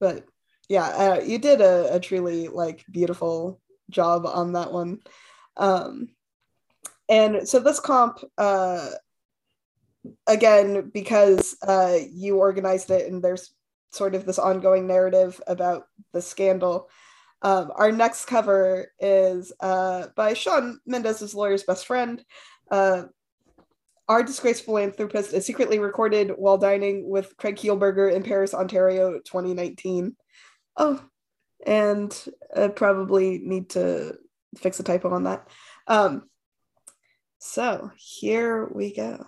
[0.00, 0.24] but
[0.68, 4.98] yeah, uh, you did a, a truly like beautiful job on that one.
[5.56, 6.08] Um,
[7.12, 8.88] and so this comp, uh,
[10.26, 13.52] again, because uh, you organized it and there's
[13.90, 16.88] sort of this ongoing narrative about the scandal.
[17.42, 22.24] Um, our next cover is uh, by Shawn Mendes's lawyer's best friend.
[22.70, 23.02] Uh,
[24.08, 30.16] our disgraceful philanthropist is secretly recorded while dining with Craig Kielburger in Paris, Ontario, 2019.
[30.78, 31.04] Oh,
[31.66, 32.24] and
[32.56, 34.16] I probably need to
[34.56, 35.46] fix a typo on that.
[35.86, 36.30] Um,
[37.44, 39.26] so here we go.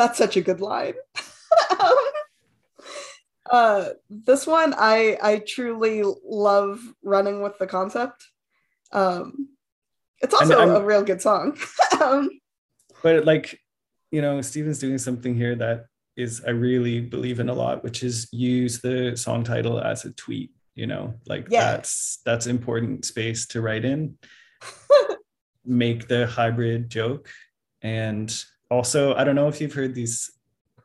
[0.00, 0.94] That's such a good line.
[3.50, 8.24] Uh, this one, I I truly love running with the concept.
[8.92, 9.48] Um,
[10.22, 11.58] it's also I'm- a real good song.
[12.00, 12.30] um,
[13.02, 13.58] but like
[14.12, 15.86] you know steven's doing something here that
[16.16, 20.10] is i really believe in a lot which is use the song title as a
[20.12, 21.72] tweet you know like Yeah.
[21.72, 24.18] that's that's important space to write in
[25.64, 27.30] make the hybrid joke
[27.82, 28.28] and
[28.70, 30.30] also i don't know if you've heard these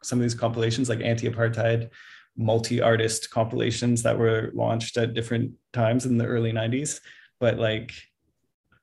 [0.03, 1.89] some of these compilations like anti-apartheid
[2.37, 6.99] multi-artist compilations that were launched at different times in the early 90s
[7.39, 7.91] but like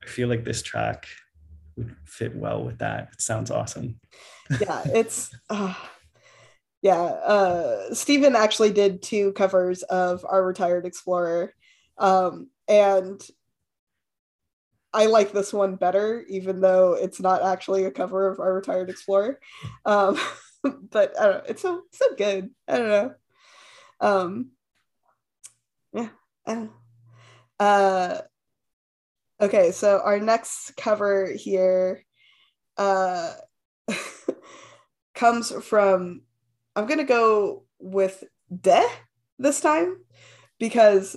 [0.03, 1.07] i feel like this track
[1.77, 3.99] would fit well with that it sounds awesome
[4.61, 5.75] yeah, it's uh,
[6.83, 7.01] yeah.
[7.01, 11.55] Uh, Stephen actually did two covers of Our Retired Explorer,
[11.99, 13.21] um, and
[14.95, 18.91] I like this one better, even though it's not actually a cover of Our Retired
[18.91, 19.41] Explorer.
[19.85, 20.19] Um,
[20.91, 22.51] but I don't know, it's so so good.
[22.69, 23.15] I don't know.
[24.01, 24.51] Um,
[25.93, 26.67] yeah.
[27.59, 28.19] Uh,
[29.41, 32.05] okay, so our next cover here
[32.77, 33.35] uh,
[35.15, 36.23] comes from,
[36.75, 38.25] I'm to go with
[38.61, 38.85] De
[39.39, 39.97] this time
[40.59, 41.17] because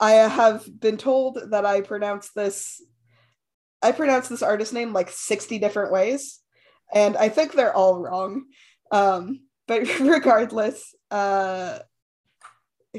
[0.00, 2.82] I have been told that I pronounce this
[3.80, 6.40] I pronounce this artist name like 60 different ways
[6.92, 8.46] and I think they're all wrong.
[8.90, 11.80] Um, but regardless, uh,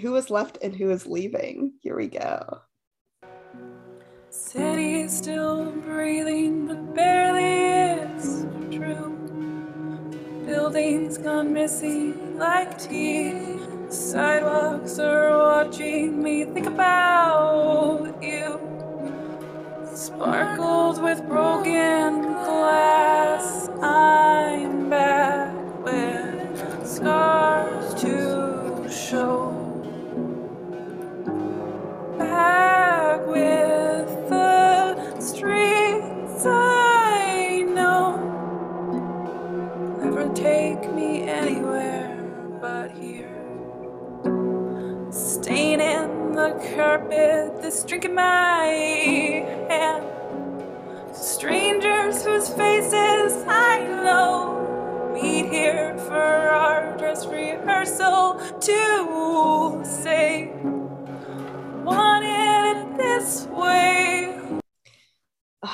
[0.02, 1.74] who is left and who is leaving?
[1.82, 2.62] Here we go.
[4.30, 9.16] City's still breathing, but barely is true.
[10.46, 13.79] Buildings gone missing like teeth.
[13.90, 18.60] Sidewalks are watching me think about you.
[19.96, 23.68] Sparkled with broken glass.
[23.82, 29.49] I'm back with scars to show
[46.50, 48.66] the carpet, this drink in my
[49.70, 50.06] hand.
[51.16, 60.52] Strangers whose faces I know meet here for our dress dress rehearsal to say,
[61.84, 64.40] wanted it this way.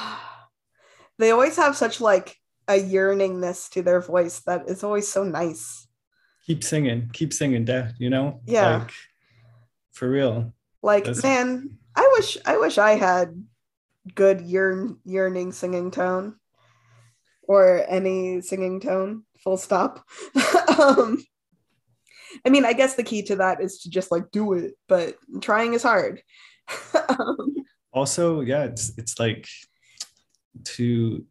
[1.20, 5.88] they always have such like a yearningness to their voice that is always so nice.
[6.48, 7.94] Keep singing, keep singing, Dad.
[7.98, 8.78] You know, Yeah.
[8.78, 8.92] like
[9.92, 10.54] for real.
[10.86, 13.44] Like, That's- man, I wish I wish I had
[14.14, 16.36] good yearn yearning singing tone
[17.42, 20.06] or any singing tone, full stop.
[20.78, 21.18] um
[22.46, 25.16] I mean, I guess the key to that is to just like do it, but
[25.42, 26.22] trying is hard.
[27.10, 27.56] um,
[27.92, 29.48] Also, yeah, it's it's like
[30.76, 31.26] to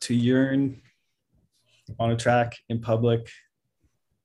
[0.00, 0.82] to yearn
[1.98, 3.30] on a track in public.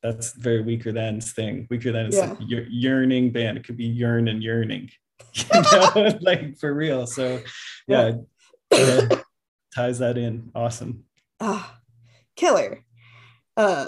[0.04, 1.66] That's very Weakerthans' thing.
[1.70, 2.32] Weaker than it's Yeah.
[2.32, 3.58] like year- yearning band.
[3.58, 4.89] It could be yearn and yearning.
[5.34, 5.46] You
[5.96, 7.08] know, like for real.
[7.08, 7.42] So
[7.88, 8.12] yeah,
[8.72, 9.08] yeah,
[9.74, 10.52] ties that in.
[10.54, 11.06] Awesome.
[11.39, 11.80] ah,
[12.36, 12.84] killer.
[13.58, 13.88] Uh,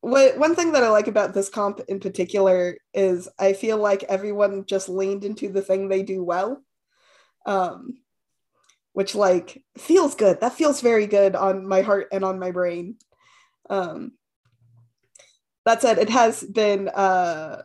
[0.00, 4.02] what one thing that I like about this comp in particular is I feel like
[4.04, 6.62] everyone just leaned into the thing they do well,
[7.44, 7.98] um,
[8.94, 10.40] which like feels good.
[10.40, 12.96] That feels very good on my heart and on my brain.
[13.68, 14.12] Um,
[15.70, 17.62] that said, it has been uh,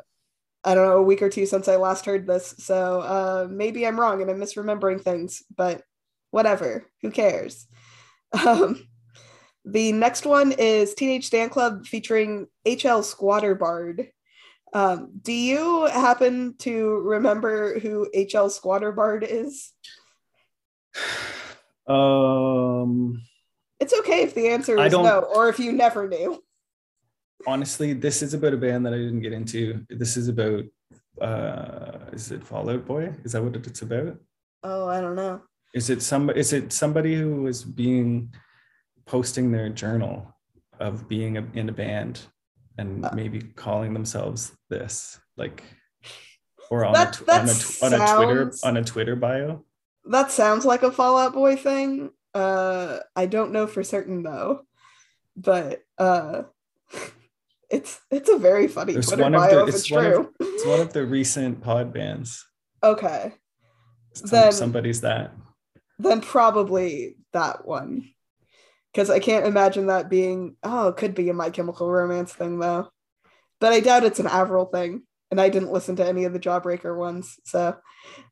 [0.64, 3.86] I don't know a week or two since I last heard this, so uh, maybe
[3.86, 5.82] I'm wrong and I'm misremembering things, but
[6.32, 6.90] whatever.
[7.02, 7.68] Who cares?
[8.46, 8.86] Um,
[9.64, 14.10] the next one is Teenage Stan Club featuring HL Squatter Bard.
[14.74, 19.72] Um, do you happen to remember who HL Squatter Bard is?
[21.88, 23.22] Um
[23.80, 26.44] It's okay if the answer is no, or if you never knew.
[27.48, 29.86] Honestly, this is about a band that I didn't get into.
[29.90, 30.64] This is about
[31.22, 33.14] uh is it Fall Out Boy?
[33.24, 34.18] Is that what it's about?
[34.64, 35.42] Oh, I don't know.
[35.74, 38.34] Is it some is it somebody who was being
[39.06, 40.34] posting their journal
[40.80, 42.22] of being a, in a band
[42.78, 43.12] and Uh.
[43.14, 45.64] maybe calling themselves this like
[46.70, 49.64] or on That- a, that on a, on a Twitter on a Twitter bio?
[50.06, 52.12] That sounds like a Fall Out Boy thing.
[52.34, 54.66] Uh, I don't know for certain though,
[55.38, 56.44] but uh,
[57.70, 60.30] it's it's a very funny There's Twitter one of bio the- if it's one of-
[60.40, 62.46] It's one of the recent pod bands.
[62.84, 63.34] okay.
[64.14, 65.34] Some- Then- somebody's that.
[66.00, 68.10] then probably that one.
[68.94, 72.60] Because I can't imagine that being, oh, it could be a My Chemical Romance thing
[72.60, 72.90] though.
[73.60, 75.04] But I doubt it's an Avril thing.
[75.32, 77.38] And I didn't listen to any of the Jawbreaker ones.
[77.46, 77.76] So,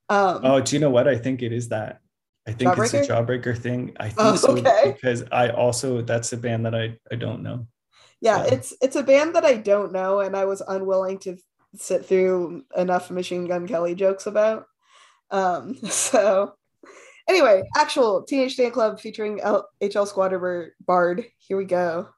[0.08, 1.08] um, Oh, do you know what?
[1.08, 2.00] I think it is that.
[2.48, 3.96] I think it's a jawbreaker thing.
[4.00, 4.94] I think Oh, so okay.
[4.96, 7.68] because I also that's a band that I I don't know.
[8.24, 11.36] Yeah, it's it's a band that I don't know, and I was unwilling to
[11.76, 14.66] sit through enough Machine Gun Kelly jokes about.
[15.30, 16.54] Um, so,
[17.28, 21.26] anyway, actual Teenage Stan Club featuring L- HL Squatter Bard.
[21.38, 22.13] Here we go.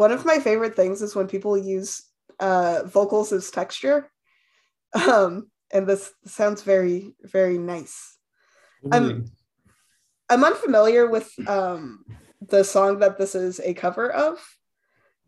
[0.00, 2.02] One of my favorite things is when people use
[2.38, 4.10] uh, vocals as texture.
[4.94, 8.16] Um, and this sounds very, very nice.
[8.90, 9.30] I'm-
[10.30, 12.04] I'm unfamiliar with um,
[12.40, 14.38] the song that this is a cover of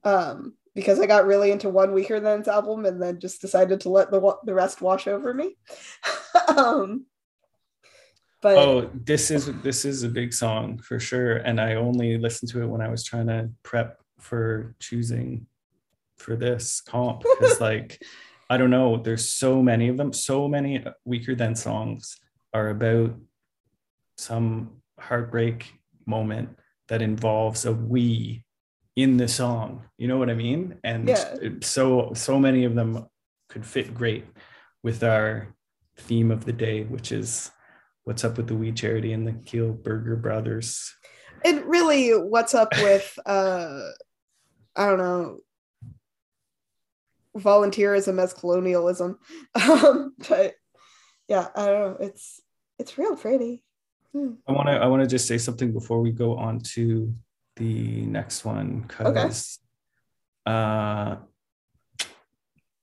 [0.04, 4.10] um, because I got really into One Weakerthans' album and then just decided to let
[4.10, 5.58] the, the rest wash over me.
[6.56, 7.04] um,
[8.40, 11.36] but oh, this is this is a big song for sure.
[11.36, 15.46] And I only listened to it when I was trying to prep for choosing
[16.16, 18.02] for this comp because like
[18.48, 20.12] I don't know, there's so many of them.
[20.12, 22.18] So many Weakerthans songs
[22.52, 23.14] are about
[24.18, 25.72] some heartbreak
[26.06, 26.58] moment
[26.88, 28.44] that involves a we
[28.94, 29.84] in the song.
[29.96, 30.78] You know what I mean?
[30.84, 31.34] And Yeah.
[31.62, 33.06] so so many of them
[33.48, 34.26] could fit great
[34.82, 35.54] with our
[35.96, 37.50] theme of the day, which is
[38.04, 40.94] what's up with the We Charity and the Kielburger brothers.
[41.44, 43.80] And really, what's up with uh,
[44.76, 45.38] I don't know,
[47.36, 49.18] volunteerism as colonialism?
[49.54, 50.54] Um, but
[51.28, 52.06] yeah, I don't know.
[52.06, 52.40] It's
[52.78, 53.62] it's real pretty.
[54.12, 54.34] Hmm.
[54.46, 57.14] I want to I want to just say something before we go on to
[57.56, 59.58] the next one because
[60.46, 61.16] uh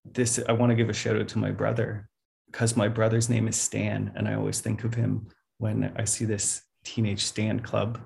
[0.05, 2.09] this I want to give a shout out to my brother
[2.51, 5.27] because my brother's name is Stan and I always think of him
[5.57, 7.99] when I see this teenage Stan club.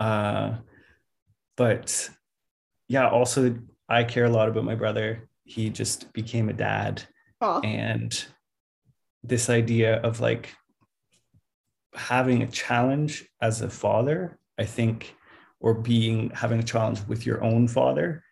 [0.00, 0.56] Uh
[1.56, 2.10] but
[2.92, 3.56] yeah, also
[3.88, 5.28] I care a lot about my brother.
[5.44, 7.02] He just became a dad
[7.40, 7.60] Aw.
[7.60, 8.12] and
[9.24, 10.54] this idea of like
[11.94, 15.14] having a challenge as a father i think
[15.60, 18.24] or being having a challenge with your own father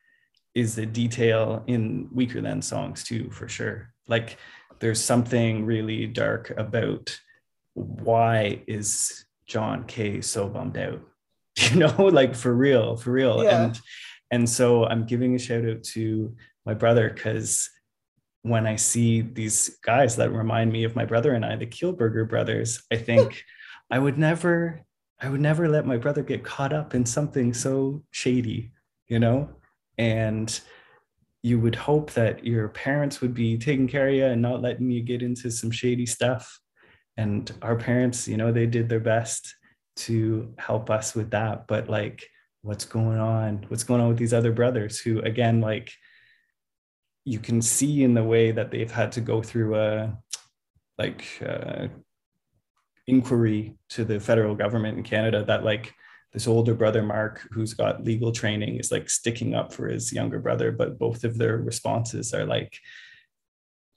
[0.54, 4.38] is a detail in Weakerthans songs too for sure like
[4.80, 7.04] there's something really dark about
[7.74, 11.02] why is john k so bummed out
[11.58, 13.64] you know like for real for real Yeah.
[13.66, 13.80] and
[14.30, 16.34] and so i'm giving a shout out to
[16.66, 17.70] my brother because
[18.42, 22.28] when I see these guys that remind me of my brother and I, the Kielburger
[22.28, 23.44] brothers, I think
[23.90, 24.82] I would never,
[25.20, 28.72] I would never let my brother get caught up in something so shady,
[29.08, 29.50] you know?
[29.98, 30.58] And
[31.42, 34.90] you would hope that your parents would be taking care of you and not letting
[34.90, 36.60] you get into some shady stuff.
[37.16, 39.54] And our parents, you know, they did their best
[39.96, 41.66] to help us with that.
[41.66, 42.26] But like,
[42.62, 43.64] what's going on?
[43.68, 45.92] What's going on with these other brothers who, again, like,
[47.24, 50.18] you can see in the way that they've had to go through a
[50.98, 51.86] like uh,
[53.06, 55.92] inquiry to the federal government in Canada that like
[56.32, 60.38] this older brother Mark who's got legal training is like sticking up for his younger
[60.38, 62.78] brother but both of their responses are like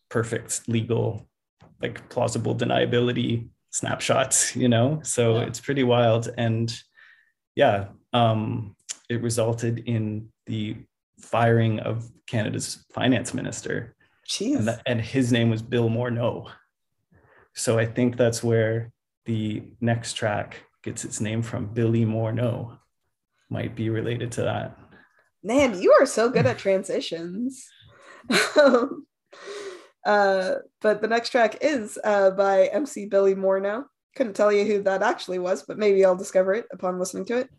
[0.10, 1.28] perfect legal
[1.82, 5.42] like plausible deniability snapshots you know so Yeah.
[5.44, 6.74] it's pretty wild and
[7.56, 8.76] yeah um
[9.10, 10.78] it resulted in the
[11.20, 13.96] firing of Canada's finance minister,
[14.28, 14.58] Jeez.
[14.58, 16.50] and, that, and his name was Bill Morneau.
[17.54, 18.92] So I think that's where
[19.26, 21.68] the next track gets its name from.
[21.68, 22.78] Billy Morneau
[23.50, 24.78] might be related to that.
[25.44, 27.68] Man, you are so good at transitions.
[30.06, 33.86] Uh, but the next track is uh, by MC Billy Morneau.
[34.18, 37.38] Couldn't tell you who that actually was, but maybe I'll discover it upon listening to
[37.38, 37.50] it.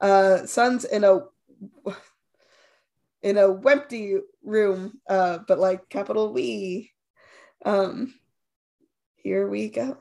[0.00, 1.20] Uh, Sun's in a
[3.22, 6.90] in a empty room, uh, but like capital We.
[7.64, 8.14] Um,
[9.16, 9.98] here we go.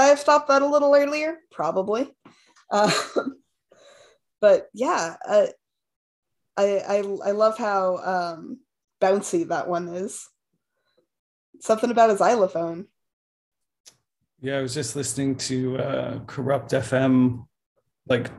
[0.00, 1.38] I have stopped that a little earlier?
[1.50, 2.12] Probably.
[2.70, 2.92] Um,
[4.40, 5.46] but yeah, uh,
[6.56, 8.60] I, I I love how um,
[9.00, 10.28] bouncy that one is.
[11.60, 12.86] Something about a xylophone.
[14.40, 17.46] Yeah, I was just listening to uh, Kurupt FM,
[18.08, 18.30] like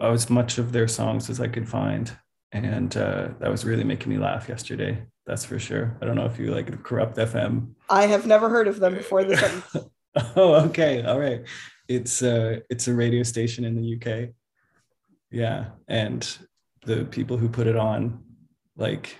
[0.00, 2.10] as much of their songs as I could find.
[2.52, 5.02] And uh, that was really making me laugh yesterday.
[5.26, 5.98] That's for sure.
[6.00, 7.74] I don't know if you like Kurupt FM.
[7.90, 9.76] I have never heard of them before this.
[10.36, 11.02] oh, okay.
[11.02, 11.42] All right.
[11.88, 14.30] It's a, it's a radio station in the UK.
[15.30, 15.66] Yeah.
[15.88, 16.26] And
[16.84, 18.22] the people who put it on,
[18.76, 19.16] like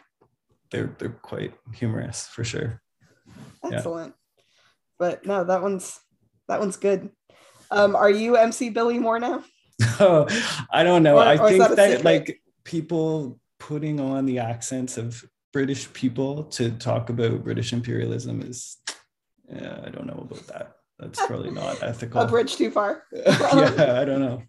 [0.71, 2.81] they're they're quite humorous for sure.
[3.65, 3.77] Yeah.
[3.77, 4.15] Excellent.
[4.99, 5.99] But no, that one's
[6.49, 7.11] that one's good.
[7.71, 9.43] Um, are you MC Billy Morneau?
[10.01, 10.27] Oh,
[10.73, 11.17] I don't know.
[11.17, 16.45] Or- I or think that that like people putting on the accents of British people
[16.45, 18.77] to talk about British imperialism is
[19.51, 20.77] yeah, I don't know about that.
[20.99, 22.21] That's probably not ethical.
[22.21, 23.05] A bridge too far.
[23.13, 24.43] yeah, I don't know.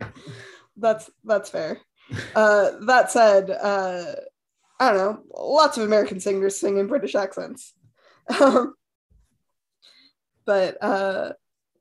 [0.76, 1.80] that's that's fair.
[2.34, 4.14] Uh, that said, uh,
[4.78, 7.72] I don't know, lots of American singers sing in British accents.
[8.40, 8.74] Um,
[10.44, 11.32] but uh,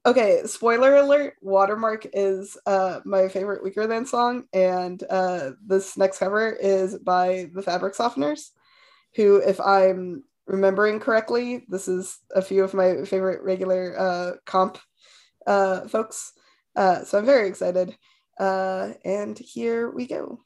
[0.06, 6.50] okay, spoiler alert: Watermark is uh, my favorite Weakerthans song, and uh, this next cover
[6.50, 8.52] is by the Fabric Softeners,
[9.16, 14.78] who, if I'm remembering correctly, this is a few of my favorite regular uh, comp
[15.48, 16.34] uh, folks.
[16.76, 17.96] Uh, so I'm very excited.
[18.40, 20.40] Uh, and here we go.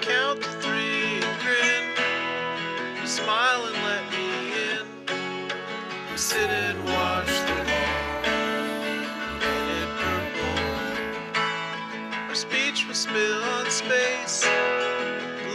[0.00, 3.06] Count to three and grin.
[3.06, 4.86] Smile and let me in.
[6.10, 6.50] We sit
[13.76, 14.42] space.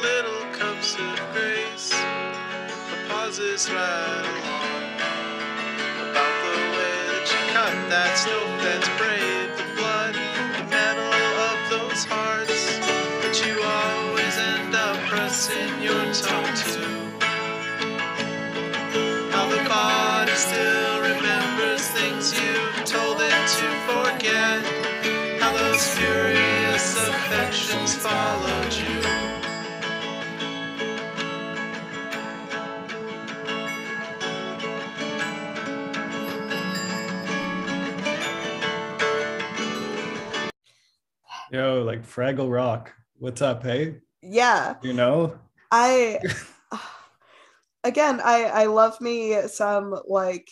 [0.03, 1.89] Little cups of grace.
[1.89, 4.93] The pauses right along.
[6.05, 9.49] About the way that you cut that snow fence braid.
[9.57, 11.13] The blood, the metal
[11.49, 12.77] of those hearts
[13.21, 16.85] but you always end up pressing your tongue to.
[19.33, 22.53] How the body still remembers things you
[22.85, 24.61] told it to forget.
[25.41, 26.60] How those furious
[26.97, 29.01] affections followed you.
[41.51, 42.93] Yo, like Fraggle Rock.
[43.19, 43.97] What's up, hey?
[44.21, 45.37] Yeah, You know?
[45.69, 46.19] I
[47.83, 50.49] again, I I love me some like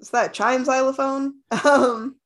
[0.00, 1.34] is that chime xylophone?
[1.64, 2.16] Um,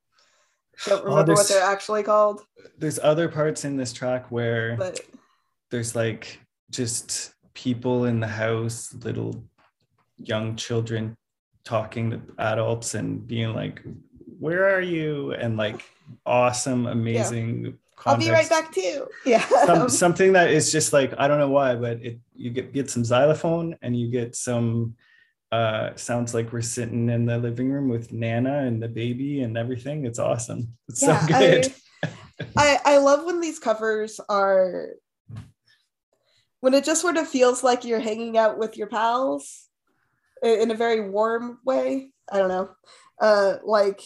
[0.85, 2.41] don't oh, remember what they're actually called,
[2.77, 4.99] There's other parts in this track where but
[5.69, 9.43] there's like just people in the house, little
[10.17, 11.15] young children
[11.63, 13.81] talking to adults and being like,
[14.39, 15.33] Where are you?
[15.33, 15.83] And like
[16.25, 17.77] awesome, amazing.
[18.05, 19.07] I'll be right back too.
[19.25, 19.45] Yeah.
[19.65, 22.89] Some, something that is just like I don't know why, but it you get get
[22.89, 24.95] some xylophone and you get some
[25.51, 29.57] uh sounds like we're sitting in the living room with Nana and the baby and
[29.57, 30.05] everything.
[30.05, 30.77] It's awesome.
[30.87, 31.73] It's so good.
[32.03, 32.09] I,
[32.57, 34.89] I I love when these covers are
[36.61, 39.67] when it just sort of feels like you're hanging out with your pals
[40.41, 42.11] in a very warm way.
[42.31, 42.69] I don't know.
[43.19, 44.01] Uh like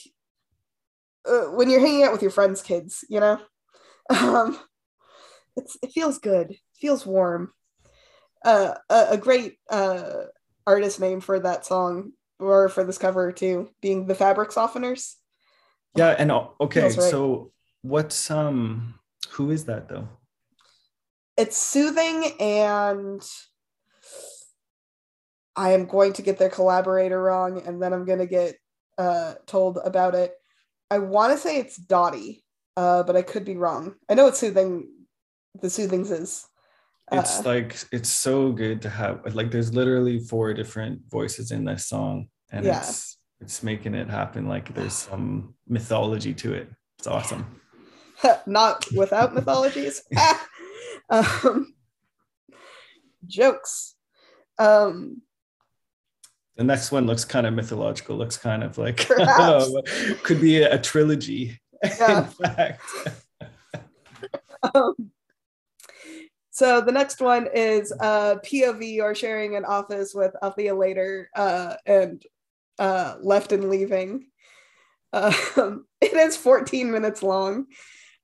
[1.28, 3.40] uh, when you're hanging out with your friends' kids, you know?
[4.10, 4.60] Um
[5.56, 6.52] it's it feels good.
[6.52, 7.52] It feels warm.
[8.44, 10.26] Uh a, a great uh
[10.68, 15.16] artist name for that song or for this cover too, being the Fabric Softeners.
[15.96, 16.94] Yeah, and okay, right.
[16.94, 17.52] so
[17.82, 18.96] what's um
[19.30, 20.10] who is that though?
[21.38, 23.22] it's soothing and
[25.56, 28.56] I am going to get their collaborator wrong and then I'm going to get
[28.98, 30.34] uh, told about it.
[30.90, 32.44] I want to say it's Dottie,
[32.78, 33.96] uh, but I could be wrong.
[34.10, 34.90] I know it's soothing.
[35.62, 36.48] The soothings is.
[37.12, 41.64] It's Uh, like it's so good to have like there's literally four different voices in
[41.66, 42.80] this song and Yeah.
[42.80, 46.70] it's it's making it happen like there's some mythology to it.
[46.98, 47.62] It's awesome.
[48.48, 50.02] not without mythologies.
[51.10, 51.74] um,
[53.28, 53.96] jokes.
[54.58, 55.22] Um,
[56.58, 58.98] The next one looks kind of mythological, looks kind of like
[60.24, 61.60] could be a, a trilogy.
[61.84, 62.24] Yeah.
[62.24, 62.82] In fact.
[64.74, 65.12] Um,
[66.56, 71.76] so the next one is uh, POV or sharing an office with Althea later uh,
[71.86, 72.24] and
[72.80, 74.28] uh, left and leaving.
[75.12, 77.66] Um, it is 14 minutes long.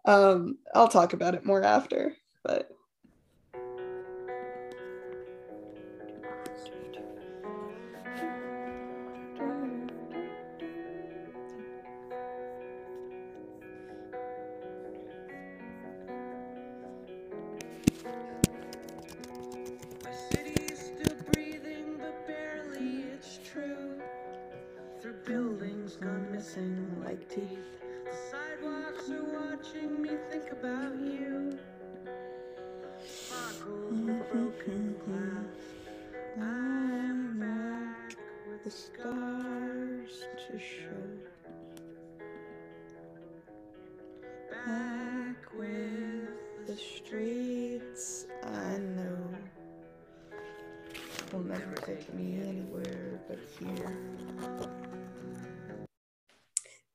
[0.06, 2.70] Um, I'll talk about it more after, but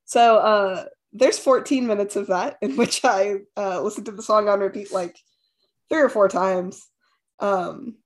[0.07, 4.47] so uh, there's 14 minutes of that in which I uh, listened to the song
[4.47, 5.19] on repeat like
[5.89, 6.87] three or four times.
[7.39, 7.97] Um,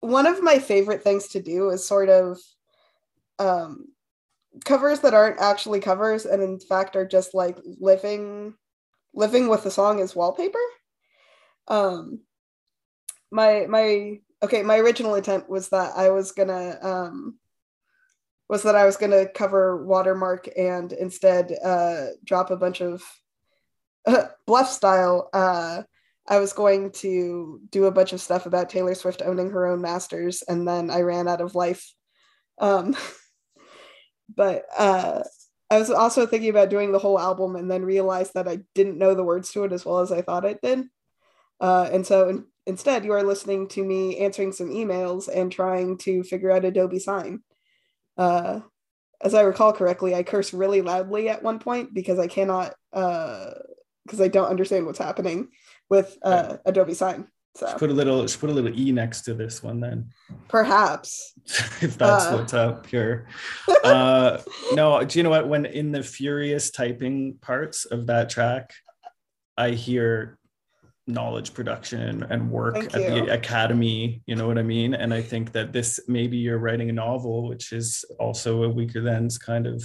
[0.00, 2.38] one of my favorite things to do is sort of
[3.40, 3.88] um,
[4.64, 8.54] covers that aren't actually covers and in fact are just like living
[9.12, 10.58] living with the song as wallpaper.
[11.68, 12.20] Um
[13.32, 17.38] my my okay, my original intent was that I was gonna um
[18.48, 23.02] was that I was gonna cover Watermark and instead uh drop a bunch of
[24.06, 25.82] uh, bleft style uh
[26.28, 29.80] I was going to do a bunch of stuff about Taylor Swift owning her own
[29.80, 31.92] masters, and then I ran out of life.
[32.58, 32.96] Um,
[34.34, 35.22] but uh,
[35.70, 38.98] I was also thinking about doing the whole album, and then realized that I didn't
[38.98, 40.86] know the words to it as well as I thought I did.
[41.60, 45.96] Uh, and so in- instead, you are listening to me answering some emails and trying
[45.98, 47.42] to figure out Adobe Sign.
[48.16, 48.60] Uh,
[49.22, 54.20] as I recall correctly, I curse really loudly at one point because I cannot, because
[54.20, 55.48] I don't understand what's happening
[55.88, 57.28] with uh, Adobe Sign.
[57.56, 60.10] So Just put a little just put a little e next to this one then
[60.46, 61.32] perhaps.
[61.80, 62.36] if that's Uh.
[62.36, 63.28] what's up here
[63.84, 64.42] uh
[64.74, 68.74] no do you know what when in the furious typing parts of that track
[69.56, 70.35] i hear
[71.06, 74.92] knowledge production and work at the academy you know what i mean?
[74.94, 79.40] And i think that this maybe you're writing a novel which is also a Weakerthans'
[79.40, 79.84] kind of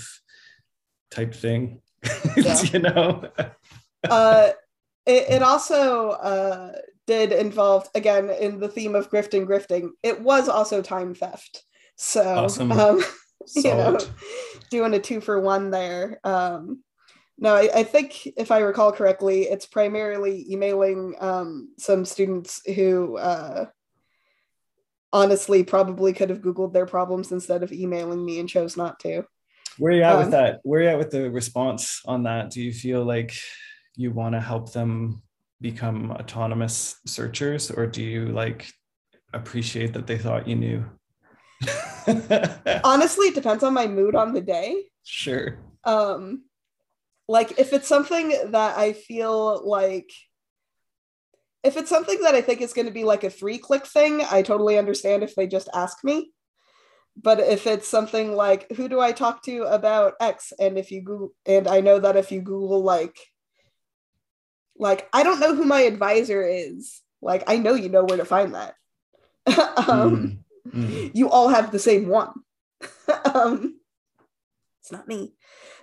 [1.12, 1.82] type thing
[2.38, 2.62] Yeah.
[2.64, 3.30] you know?
[4.10, 4.50] Uh,
[5.06, 6.72] it, it also uh,
[7.06, 11.64] did involve again in the theme of grifting grifting it was also time theft.
[11.98, 12.72] So Awesome.
[12.72, 13.04] um,
[13.56, 14.00] you know
[14.72, 16.84] doing a two for one there um,
[17.42, 23.18] no I, I think if i recall correctly it's primarily emailing um, some students who
[23.18, 23.66] uh,
[25.12, 29.26] honestly probably could have googled their problems instead of emailing me and chose not to
[29.78, 30.60] Where are you at Um, with that?
[30.64, 32.52] Where are you at with the response on that?
[32.52, 33.34] Do you feel like
[33.98, 35.22] you want to help them
[35.60, 38.72] become autonomous searchers, or do you like
[39.34, 40.86] appreciate that they thought you knew?
[42.84, 45.60] honestly it depends on my mood on the day sure.
[45.84, 46.44] um
[47.32, 50.10] like if it's something that i feel like
[51.64, 54.22] if it's something that i think is going to be like a three click thing
[54.32, 56.32] i totally understand if they just ask me
[57.16, 61.02] but if it's something like who do i talk to about x and if you
[61.02, 63.18] google and i know that if you google like
[64.78, 68.26] like i don't know who my advisor is like i know you know where to
[68.26, 68.76] find that
[69.88, 71.12] um Mm, mm.
[71.14, 72.34] you all have the same one.
[73.34, 73.80] um,
[74.82, 75.34] it's not me.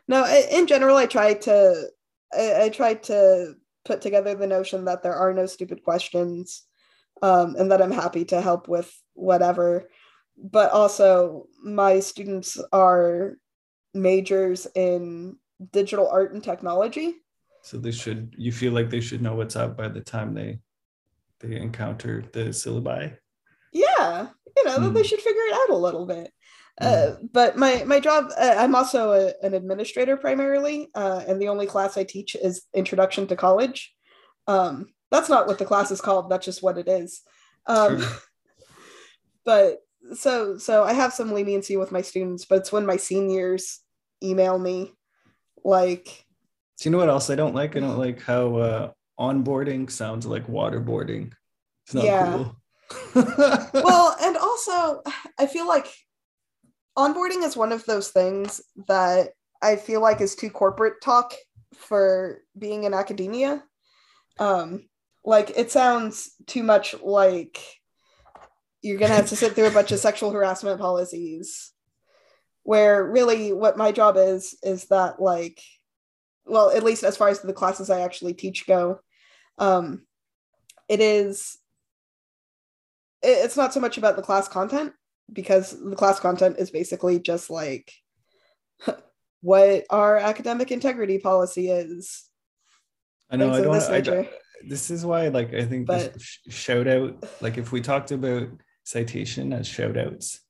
[0.09, 1.89] No, in general, I try to
[2.33, 3.55] I, I try to
[3.85, 6.65] put together the notion that there are no stupid questions,
[7.23, 9.89] um, and that I'm happy to help with whatever.
[10.37, 13.37] But also, my students are
[13.95, 15.37] majors in
[15.73, 17.17] digital art and technology.
[17.63, 18.35] So they should.
[18.39, 20.61] You feel like they should know what's up by the time they
[21.41, 23.17] they encounter the syllabi.
[23.73, 25.05] yeah you know that they Mm.
[25.05, 26.38] should figure it out a little bit Mm.
[26.81, 31.49] Uh, but my my job uh, i'm also a, an administrator primarily uh, and the
[31.49, 33.95] only class i teach is introduction to college
[34.47, 37.22] um, that's not what the class is called that's just what it is
[37.66, 38.03] um,
[39.45, 39.79] but
[40.14, 43.81] so so i have some leniency with my students but it's when my seniors
[44.22, 44.93] email me
[45.64, 46.24] like
[46.81, 47.76] Do you know what else I don't like?
[47.76, 51.33] I don't like how uh, onboarding sounds like waterboarding.
[51.85, 52.33] It's not Yeah.
[52.33, 52.57] cool.
[53.14, 55.03] well and also
[55.39, 55.87] i feel like
[56.99, 59.31] onboarding is one of those things that
[59.63, 61.33] i feel like is too corporate talk
[61.75, 63.63] for being in academia.
[64.39, 64.89] Um
[65.25, 67.61] like it sounds too much like
[68.83, 71.73] you're gonna have to sit through a bunch of sexual harassment policies
[72.63, 75.61] where really what my job is is that like
[76.47, 78.99] well at least as far as the classes i actually teach go
[79.59, 80.03] um
[80.89, 81.59] it is
[83.23, 84.93] it- it's not so much about the class content
[85.33, 87.93] because the class content is basically just like
[89.41, 92.24] what our academic integrity policy is.
[93.31, 93.53] I know.
[93.53, 93.72] I don't.
[93.72, 94.29] this I don't
[94.66, 98.49] this is why like i think But- this shout out like if we talked about
[98.83, 100.41] citation as shout outs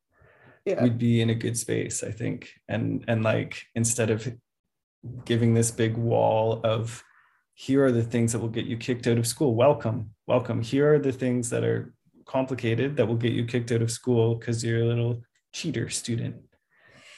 [0.65, 0.83] yeah.
[0.83, 2.51] we'd be in a good space i think.
[2.69, 4.33] And and like instead of
[5.25, 7.03] giving this big wall of
[7.55, 9.55] here are the things that will get you kicked out of school.
[9.55, 10.11] Welcome.
[10.29, 10.63] Welcome.
[10.63, 11.93] Here are the things that are
[12.29, 15.23] complicated that will get you kicked out of school because you're a little
[15.53, 16.37] cheater student.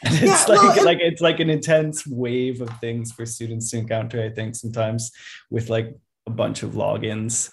[0.04, 3.26] And it's Yeah, like well, and- like it's like an intense wave of things for
[3.26, 5.10] students to encounter i think sometimes
[5.50, 5.88] with like
[6.26, 7.50] a bunch of logins.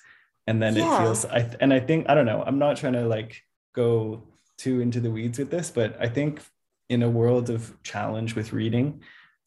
[0.50, 0.86] And then Yeah.
[0.88, 3.32] it feels i and i think i don't know i'm not trying to like
[3.76, 4.24] go
[4.64, 6.42] too into the weeds with this but i think
[6.90, 8.88] in a world of challenge with reading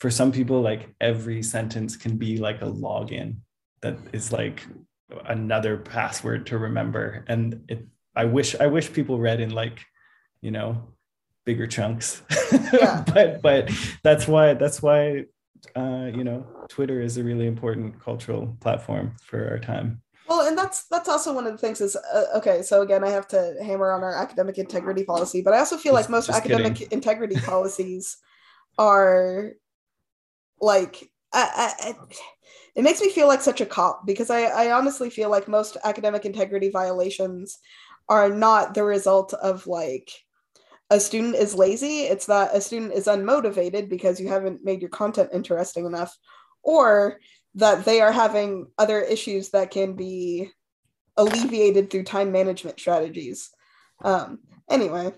[0.01, 3.29] for some people like every sentence can be like a login
[3.83, 4.59] that is like
[5.27, 7.25] another password to remember.
[7.27, 7.81] And it
[8.17, 9.85] i wish i wish people read in like
[10.43, 10.83] you know
[11.47, 12.23] bigger chunks.
[12.73, 13.03] Yeah.
[13.15, 13.71] but but
[14.03, 15.25] that's why that's why
[15.75, 20.03] uh, you know Twitter is a really important cultural platform for our time.
[20.29, 22.63] Well, and that's that's also one of the things is uh, okay.
[22.63, 25.95] So again, I have to hammer on our academic integrity policy, but I also feel
[25.95, 26.93] Just- like most academic kidding.
[26.93, 28.19] integrity policies
[28.79, 29.53] are
[30.61, 31.95] like I, I, I-
[32.77, 35.77] it makes me feel like such a cop because I, I honestly feel like most
[35.85, 37.59] academic integrity violations
[38.11, 40.11] are not the result of like
[40.91, 44.91] a student is lazy it's that a student is unmotivated because you haven't made your
[44.91, 46.15] content interesting enough
[46.63, 47.19] or
[47.55, 50.51] that they are having other issues that can be
[51.17, 53.51] alleviated through time management strategies
[54.05, 55.11] um anyway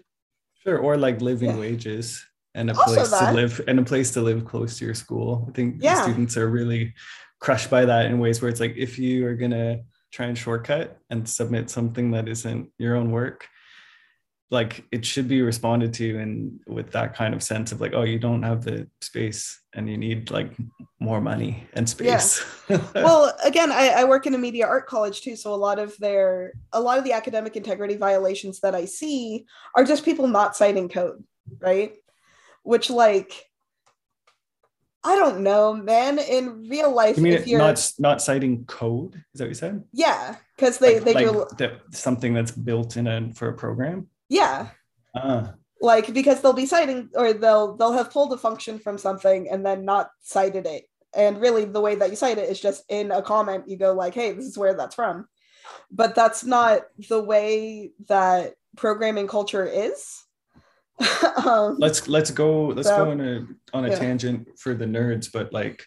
[0.62, 1.58] Sure, or like living Yeah.
[1.58, 2.24] wages
[2.54, 3.28] and a Also place that.
[3.30, 5.46] to live and a place to live close to your school.
[5.48, 6.02] I think Yeah.
[6.02, 6.94] students are really
[7.40, 9.80] crushed by that in ways where it's like if you are gonna
[10.12, 13.48] try and shortcut and submit something that isn't your own work,
[14.50, 18.02] like it should be responded to and with that kind of sense of like, oh,
[18.02, 20.52] you don't have the space and you need like
[21.00, 22.80] more money and space Yeah.
[22.94, 25.96] well again I, I work in a media art college too so a lot of
[25.98, 30.56] their a lot of the academic integrity violations that i see are just people not
[30.56, 31.24] citing code
[31.60, 31.94] right
[32.62, 33.44] which like
[35.04, 39.14] i don't know man in real life you mean if you're not not citing code?
[39.34, 39.82] Is that what you said?
[39.92, 43.54] yeah because they like, they like do the, something that's built in a for a
[43.54, 44.08] program.
[44.28, 44.68] yeah
[45.14, 45.54] Ah.
[45.80, 49.64] like because they'll be citing or they'll they'll have pulled a function from something and
[49.66, 50.84] then not cited it
[51.14, 53.92] and really the way that you cite it is just in a comment you go
[53.92, 55.26] like hey this is where that's from
[55.90, 60.21] but that's not the way that programming culture is
[61.46, 63.98] um, let's let's go let's So, go on a on a yeah.
[63.98, 65.82] tangent for the nerds but like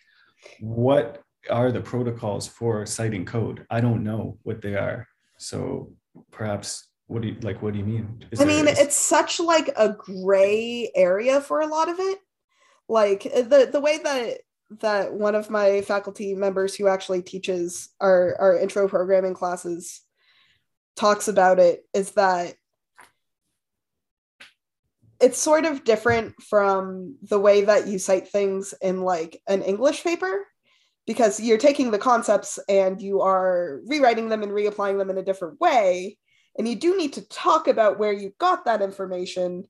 [0.60, 3.66] what are the protocols for citing code?
[3.70, 5.08] I don't know what they are.
[5.38, 5.94] So
[6.32, 8.26] perhaps what do you like what do you mean?
[8.32, 12.20] Is i mean is- it's such like a gray area for a lot of it.
[12.88, 14.40] Like the the way that
[14.82, 20.02] that one of my faculty members who actually teaches our our intro programming classes
[20.96, 22.56] talks about it is that
[25.26, 30.04] it's sort of different from the way that you cite things in like an english
[30.04, 30.46] paper
[31.08, 35.24] because you're taking the concepts and you are rewriting them and reapplying them in a
[35.24, 36.18] different way
[36.58, 39.64] and you do need to talk about where you got that information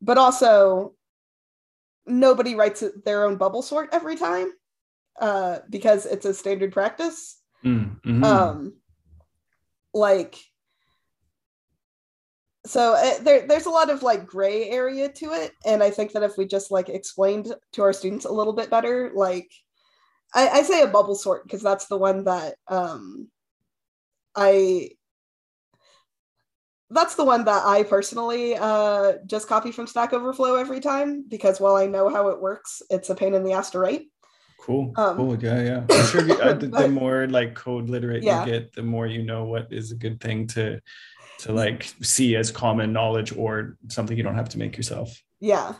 [0.00, 0.94] but also
[2.06, 4.50] nobody writes their own bubble sort every time
[5.20, 8.24] uh, because it's a standard practice Mm, mhm.
[8.24, 8.74] um
[9.94, 10.36] like
[12.66, 16.12] so uh, there, there's a lot of like gray area to it and i think
[16.12, 19.50] that if we just like explained to our students a little bit better like
[20.34, 23.28] i, I say a bubble sort because that's the one that um
[24.34, 24.90] i
[26.90, 31.60] that's the one that i personally uh just copy from stack overflow every time because
[31.60, 34.06] while i know how it works it's a pain in the ass to write.
[34.60, 34.94] Cool.
[34.96, 35.36] Um, cool.
[35.42, 35.84] Yeah yeah.
[35.90, 38.46] I'm sure you, uh, the, the more like code literate Yeah.
[38.46, 40.80] you get the more you know what is a good thing to
[41.38, 45.74] to like see as common knowledge or something you don't have to make yourself Yeah.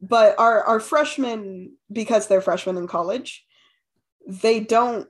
[0.00, 3.44] But our our freshmen, because they're freshmen in college,
[4.26, 5.06] they don't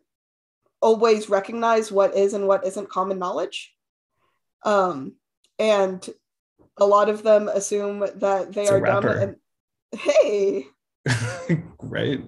[0.83, 3.73] always recognize what is and what isn't common knowledge.
[4.65, 5.15] Um,
[5.59, 6.09] and
[6.77, 9.37] a lot of them assume that they It's are dumb and
[9.93, 10.67] hey,
[11.79, 12.21] right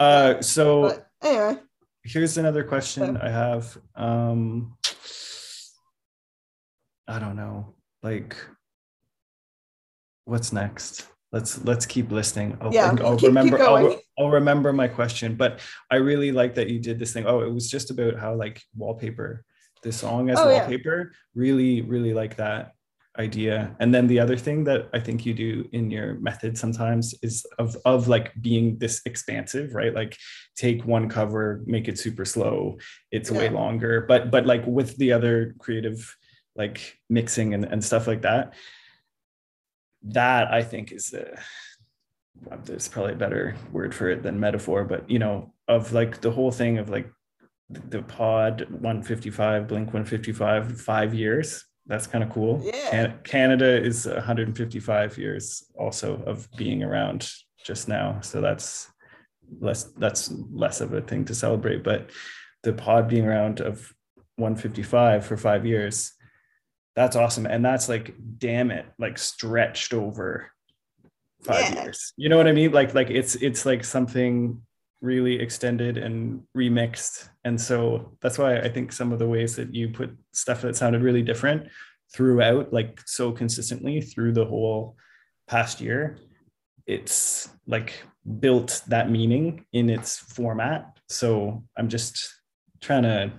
[0.00, 1.56] uh so but anyway,
[2.04, 3.78] here's another question So- I have.
[3.96, 4.76] Um,
[7.08, 8.36] I don't know, like,
[10.24, 11.06] what's next?
[11.32, 12.56] Let's let's keep listening.
[12.60, 13.62] I'll, Yeah, I'll keep- keep remember.
[13.62, 14.00] I'll.
[14.18, 15.36] I'll remember my question.
[15.36, 17.24] But I really like that you did this thing.
[17.26, 19.44] Oh, it was just about how like wallpaper,
[19.82, 20.60] the song as Oh, yeah.
[20.60, 21.12] wallpaper.
[21.34, 22.72] Really, really like that
[23.18, 23.76] idea.
[23.78, 27.44] And then the other thing that I think you do in your method sometimes is
[27.58, 29.94] of of like being this expansive, right?
[29.94, 30.16] Like
[30.56, 32.78] take one cover, make it super slow.
[33.12, 36.16] It's way longer, but but like with the other creative
[36.58, 38.52] like mixing and, and stuff like that.
[40.02, 41.38] That I think is the
[42.64, 46.30] there's probably a better word for it than metaphor, but you know, of like the
[46.30, 47.10] whole thing of like
[47.70, 51.64] the pod 155, Blink 155, five years.
[51.86, 52.60] That's kind of cool.
[52.62, 52.90] Yeah.
[52.90, 57.30] Can- Canada is 155 years also of being around
[57.64, 58.20] just now.
[58.20, 58.90] So that's
[59.60, 61.82] less that's less of a thing to celebrate.
[61.82, 62.10] But
[62.62, 63.92] the pod being around of
[64.36, 66.12] 155 for five years,
[66.98, 67.46] that's awesome.
[67.46, 70.50] And that's like, damn it, like stretched over
[71.44, 71.84] five Yeah.
[71.84, 72.12] years.
[72.16, 72.72] You know what I mean?
[72.72, 74.60] Like, like it's it's like something
[75.00, 77.28] really extended and remixed.
[77.44, 80.74] And so that's why I think some of the ways that you put stuff that
[80.74, 81.68] sounded really different
[82.12, 84.96] throughout, like so consistently through the whole
[85.46, 86.18] past year,
[86.84, 87.92] it's like
[88.40, 90.98] built that meaning in its format.
[91.08, 92.34] So I'm just
[92.80, 93.30] trying to,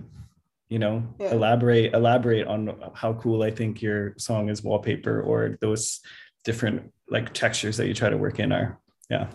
[0.70, 1.32] you know, Yeah.
[1.32, 6.00] elaborate elaborate on how cool I think your song is wallpaper or those
[6.44, 8.78] different like textures that you try to work in are.
[9.10, 9.28] Yeah.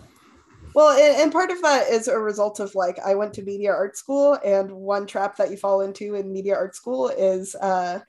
[0.74, 3.70] Well, and, and part of that is a result of like I went to media
[3.70, 8.00] art school, and one trap that you fall into in media art school is uh,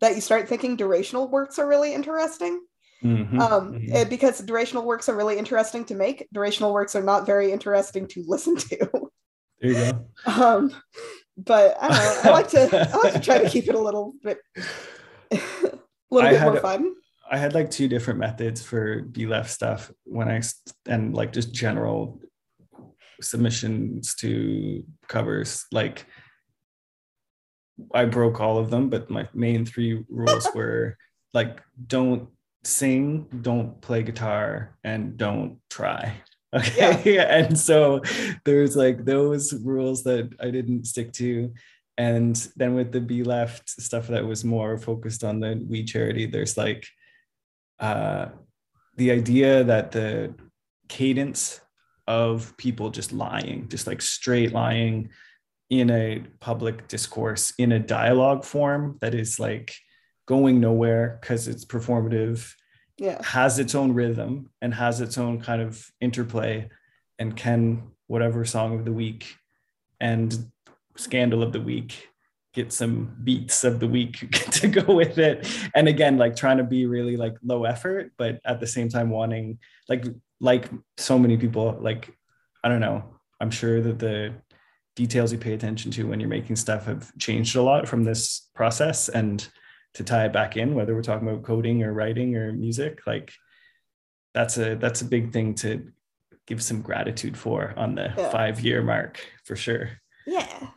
[0.00, 2.60] that you start thinking durational works are really interesting.
[3.04, 3.94] Mhm, Um, mhm.
[3.94, 8.06] and because durational works are really interesting to make, durational works are not very interesting
[8.08, 8.88] to listen to.
[9.60, 10.06] there you go.
[10.26, 10.72] um,
[11.36, 12.30] but I don't know.
[12.30, 14.38] I like to I like to try to keep it a little bit
[15.30, 15.38] a
[16.10, 16.94] little I bit more a- fun.
[17.30, 20.42] I had like two different methods for bleft stuff when I
[20.86, 22.20] and like just general
[23.22, 25.64] submissions to covers.
[25.72, 26.04] Like
[27.94, 30.98] I broke all of them, but my main three rules were
[31.32, 32.28] like don't
[32.64, 36.20] sing, don't play guitar, and don't try.
[36.54, 37.16] Okay.
[37.30, 38.02] and so
[38.44, 41.52] there's like those rules that I didn't stick to.
[41.96, 46.56] And then with the bleft stuff that was more focused on the We charity, there's
[46.56, 46.86] like
[47.78, 48.26] uh,
[48.96, 50.34] the idea that the
[50.88, 51.60] cadence
[52.06, 55.10] of people just lying, just like straight lying
[55.70, 59.74] in a public discourse in a dialogue form that is like
[60.26, 62.52] going nowhere because it's performative,
[63.02, 63.20] Yeah.
[63.24, 66.70] has its own rhythm and has its own kind of interplay,
[67.18, 69.36] and can whatever song of the week
[70.00, 70.50] and
[70.96, 72.08] scandal of the week
[72.54, 76.64] get some beats of the week to go with it and again like trying to
[76.64, 80.04] be really like low effort but at the same time wanting like
[80.40, 82.14] like so many people like
[82.62, 83.02] i don't know
[83.40, 84.34] i'm sure that the
[84.94, 88.50] details you pay attention to when you're making stuff have changed a lot from this
[88.54, 89.48] process and
[89.94, 93.32] to tie it back in whether we're talking about coding or writing or music like
[94.34, 95.90] that's a that's a big thing to
[96.46, 98.30] give some gratitude for on the Yeah.
[98.30, 99.90] five year mark for sure
[100.26, 100.68] Yeah.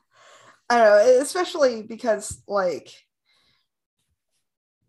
[0.70, 2.90] I don't know, especially because like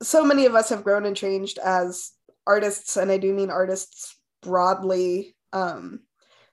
[0.03, 2.13] so many of us have grown and changed as
[2.47, 6.01] artists, and I do mean artists broadly, um,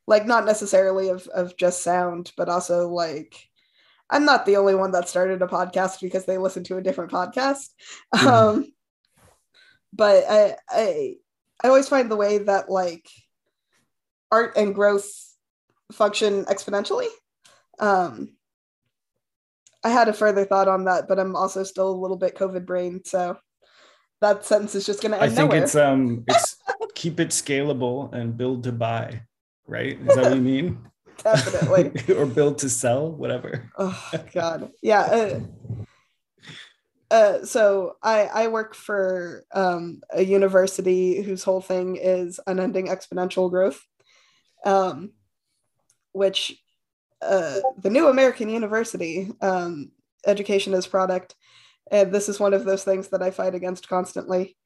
[0.07, 3.47] like not necessarily of of just sound, but also like
[4.09, 7.11] I'm not the only one that started a podcast because they listened to a different
[7.11, 7.69] podcast.
[8.15, 8.27] Mhm.
[8.27, 8.65] Um,
[9.95, 11.15] but I, I
[11.63, 13.07] I always find the way that like
[14.31, 15.07] art and growth
[15.91, 17.07] function exponentially.
[17.79, 18.35] Um,
[19.83, 22.65] I had a further thought on that, but I'm also still a little bit COVID
[22.65, 23.37] brain, so
[24.21, 25.63] that sentence is just going to I think nowhere.
[25.63, 26.55] it's um it's
[26.95, 29.23] keep it scalable and build to buy,
[29.67, 29.99] right?
[29.99, 30.79] Is that what you mean?
[31.17, 32.15] Definitely.
[32.15, 33.69] or build to sell, whatever.
[33.77, 35.01] oh God, yeah.
[35.01, 35.39] Uh,
[37.13, 43.49] uh, so I I work for um, a university whose whole thing is unending exponential
[43.49, 43.85] growth,
[44.65, 45.11] um,
[46.11, 46.59] which
[47.21, 49.91] uh, the new American University um,
[50.25, 51.35] education is product,
[51.91, 54.57] and this is one of those things that I fight against constantly.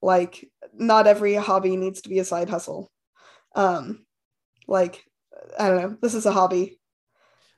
[0.00, 2.90] Like, not every hobby needs to be a side hustle.
[3.54, 4.06] Um,
[4.68, 5.04] like,
[5.58, 5.96] I don't know.
[6.02, 6.78] This is a hobby.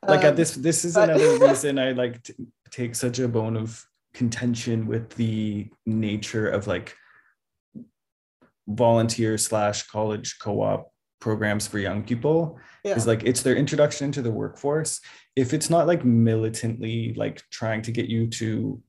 [0.06, 2.34] Like Um, uh, this this is but- another reason I like to
[2.70, 3.84] take such a bone of
[4.14, 6.94] contention with the nature of like
[8.66, 12.94] volunteer slash college co-op programs for young people Yeah.
[12.96, 15.00] is like it's their introduction into the workforce
[15.36, 18.80] if it's not like militantly like trying to get you to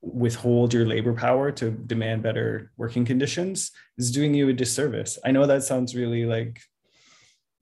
[0.00, 5.30] withhold your labor power to demand better working conditions is doing you a disservice i
[5.30, 6.60] know that sounds really like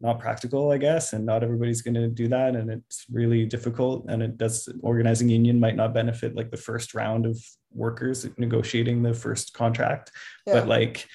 [0.01, 4.07] not practical i guess and not everybody's going to do that and it's really difficult
[4.09, 7.39] and it does organizing union might not benefit like the first round of
[7.73, 10.11] workers negotiating the first contract
[10.47, 10.55] Yeah.
[10.55, 11.07] but like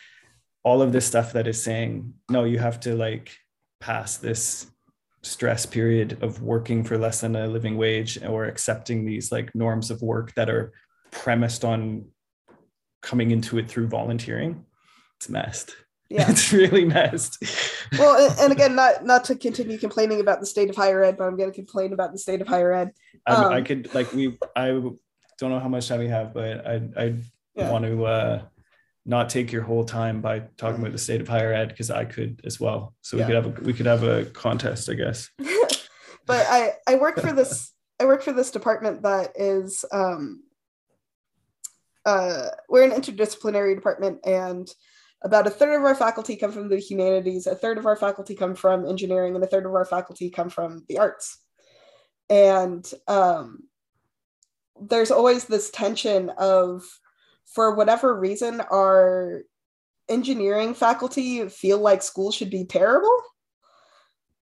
[0.64, 3.36] all of this stuff that is saying no you have to like
[3.80, 4.68] pass this
[5.24, 9.90] stress period of working for less than a living wage or accepting these like norms
[9.90, 10.72] of work that are
[11.12, 12.06] premised on
[13.02, 14.64] coming into it through volunteering
[15.18, 15.76] it's messed
[16.10, 16.26] yeah.
[16.30, 17.41] it's really messed
[17.97, 21.18] well and, and again not not to continue complaining about the state of higher ed
[21.18, 22.91] but i'm going to complain about the state of higher ed
[23.26, 26.66] I'm- i um, could like we i don't know how much time we have but
[26.68, 27.14] i i
[27.56, 27.72] Yeah.
[27.72, 28.41] want to uh
[29.08, 32.06] not take your whole time by talking about the state of higher ed because i
[32.06, 33.24] could as well so Yeah.
[33.24, 35.30] we could have a we could have a contest i guess
[36.26, 40.43] but i i work for this i work for this department that is um
[42.06, 44.68] uh we're an interdisciplinary department and
[45.24, 48.36] about a third of our faculty come from the humanities a third of our faculty
[48.36, 51.39] come from engineering and a third of our faculty come from the arts
[52.30, 53.59] and um
[54.82, 56.84] there's always this tension of
[57.45, 59.43] for whatever reason our
[60.09, 63.22] engineering faculty feel like school should be terrible.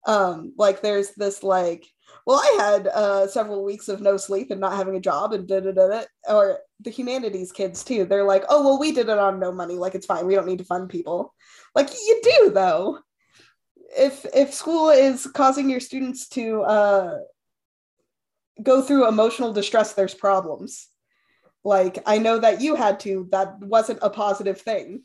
[0.06, 1.86] Um, like there's this like,
[2.30, 5.48] well, I had uh, several weeks of no sleep and not having a job and
[5.48, 6.02] da da da.
[6.28, 8.04] Or the humanities kids too.
[8.04, 9.74] They're like, oh well, we did it on no money.
[9.74, 10.26] Like it's fine.
[10.26, 11.34] We don't need to fund people.
[11.74, 13.00] Like you do though.
[13.98, 17.18] If if school is causing your students to uh,
[18.62, 20.86] go through emotional distress, there's problems.
[21.64, 23.26] Like I know that you had to.
[23.32, 25.02] That wasn't a positive thing.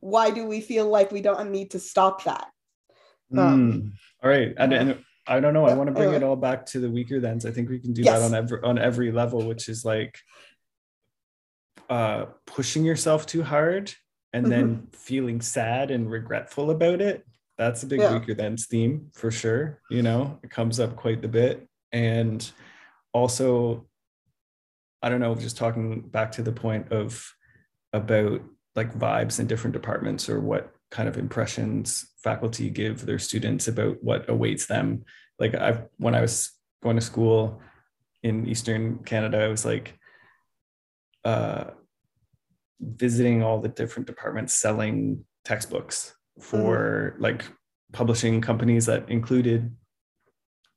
[0.00, 2.46] Why do we feel like we don't need to stop that?
[3.36, 3.92] Um, Mm.
[4.24, 4.54] All right.
[4.56, 5.66] And, and I don't know.
[5.66, 7.44] I want to bring it all back to the Weakerthans.
[7.44, 8.18] I think we can do Yes.
[8.18, 10.18] that on every on every level, which is like
[11.90, 13.92] uh pushing yourself too hard
[14.32, 14.50] and Mm-hmm.
[14.50, 17.26] then feeling sad and regretful about it.
[17.56, 18.18] That's a big Yeah.
[18.18, 19.80] Weakerthans theme for sure.
[19.90, 21.66] You know, it comes up quite a bit.
[21.92, 22.48] And
[23.12, 23.86] also,
[25.02, 27.32] I don't know, just talking back to the point of
[27.92, 28.42] about
[28.76, 34.02] like vibes in different departments or what kind of impressions faculty give their students about
[34.02, 35.04] what awaits them.
[35.38, 36.50] Like I when I was
[36.82, 37.60] going to school
[38.22, 39.98] in Eastern Canada, I was like
[41.24, 41.64] uh
[42.80, 47.44] visiting all the different departments selling textbooks for like
[47.92, 49.74] publishing companies that included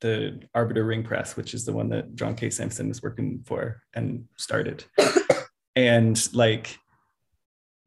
[0.00, 2.50] the Arbiter Ring Press, which is the one that John K.
[2.50, 4.84] Samson was working for and started.
[5.76, 6.76] and like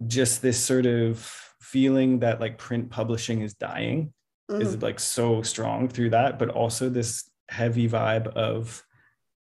[0.08, 1.30] just this sort of
[1.72, 4.14] feeling that like print publishing is dying
[4.52, 4.62] Mhm.
[4.62, 8.84] is like so strong through that, but also this heavy vibe of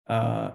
[0.08, 0.52] uh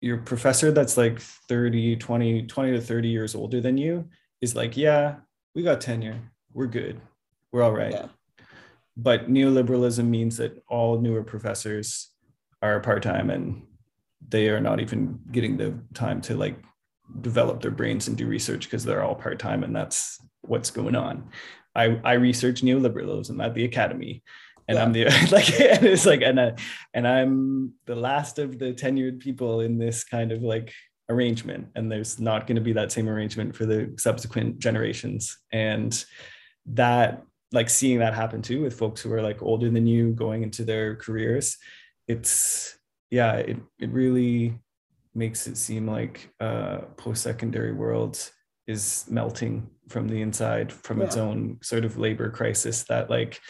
[0.00, 4.08] your professor that's like 30, 20, 20 to 30 years older than you
[4.40, 5.16] is like, yeah,
[5.54, 6.20] we got tenure.
[6.52, 7.00] We're good.
[7.52, 7.92] We're all right.
[7.92, 8.08] Yeah.
[8.96, 12.10] But neoliberalism means that all newer professors
[12.62, 13.66] are part-time and
[14.28, 16.56] they are not even getting the time to like
[17.20, 21.30] develop their brains and do research because they're all part-time and that's what's going on.
[21.74, 24.22] I, I research neoliberalism at the academy
[24.68, 26.54] and I'm the like and it's like and I,
[26.94, 30.72] and I'm the last of the tenured people in this kind of like
[31.08, 36.04] arrangement and there's not going to be that same arrangement for the subsequent generations and
[36.66, 40.42] that like seeing that happen too with folks who are like older than you going
[40.42, 41.58] into their careers
[42.08, 42.76] it's
[43.10, 44.58] yeah it, it really
[45.16, 48.30] makes it seem like uh post-secondary world
[48.66, 53.40] is melting from the inside from its own sort of labor crisis that like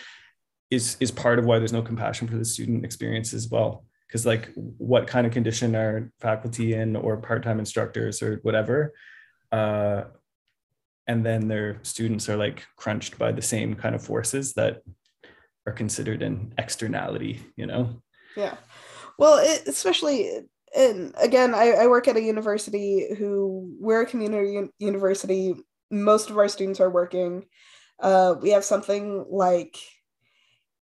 [0.71, 3.85] is is part of why there's no compassion for the student experience as well.
[4.07, 8.93] Because like what kind of condition are faculty in or part-time instructors or whatever
[9.53, 10.05] uh
[11.09, 14.83] and then their students are like crunched by the same kind of forces that
[15.67, 18.03] are considered an externality you know?
[18.37, 18.57] Yeah.
[19.19, 20.43] Well, it, especially,
[20.77, 25.55] and again, I, I work at a university who we're a community un- university.
[25.91, 27.47] Most of our students are working.
[27.99, 29.79] Uh, we have something like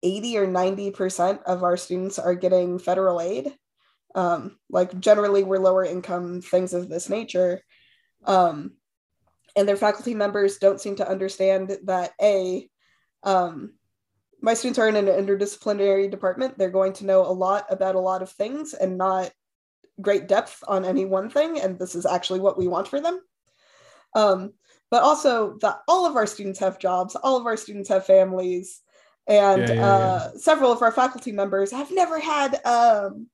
[0.03, 3.53] 80 or 90% of our students are getting federal aid.
[4.15, 7.61] Um, like generally, we're lower income, things of this nature.
[8.25, 8.73] Um,
[9.57, 12.69] and their faculty members don't seem to understand that A,
[13.23, 13.75] um,
[14.41, 16.57] my students are in an interdisciplinary department.
[16.57, 19.31] They're going to know a lot about a lot of things and not
[20.03, 21.61] great depth on any one thing.
[21.61, 23.21] And this is actually what we want for them.
[24.15, 24.53] Um,
[24.91, 28.83] but also that all of our students have jobs, all of our students have families,
[29.27, 33.29] and Yeah, yeah, uh, several of our faculty members have never had um,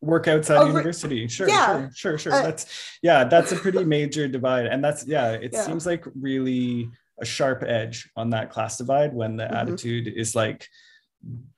[0.00, 1.66] work outside Oh, university sure yeah.
[1.66, 5.54] sure sure sure Uh, that's yeah that's a pretty major divide and that's yeah it
[5.54, 5.64] Yeah.
[5.64, 9.54] seems like really a sharp edge on that class divide when the Mhm.
[9.54, 10.68] attitude is like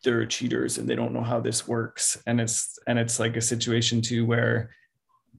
[0.04, 2.16] they're cheaters and they don't know how this works.
[2.26, 4.70] And it's and it's like a situation too where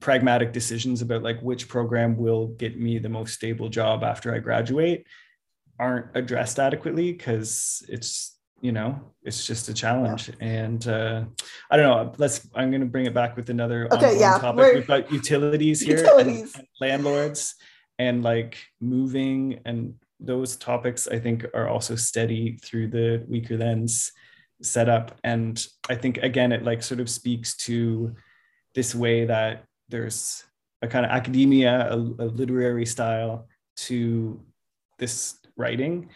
[0.00, 4.38] pragmatic decisions about like which program will get me the most stable job after i
[4.38, 5.04] graduate
[5.78, 10.30] aren't addressed adequately because it's you know it's just a challenge.
[10.40, 11.24] And uh
[11.70, 14.56] i don't know let's i'm going to bring it back with another Okay, yeah, topic.
[14.58, 16.54] we're- we've got utilities here Utilities.
[16.56, 17.54] and landlords
[17.98, 23.58] and like moving and those topics i think are also steady through the weaker
[24.60, 28.14] thens setup and i think again it like sort of speaks to
[28.74, 30.44] this way that there's
[30.82, 34.40] a kind of academia a, a literary style to
[34.98, 36.08] this writing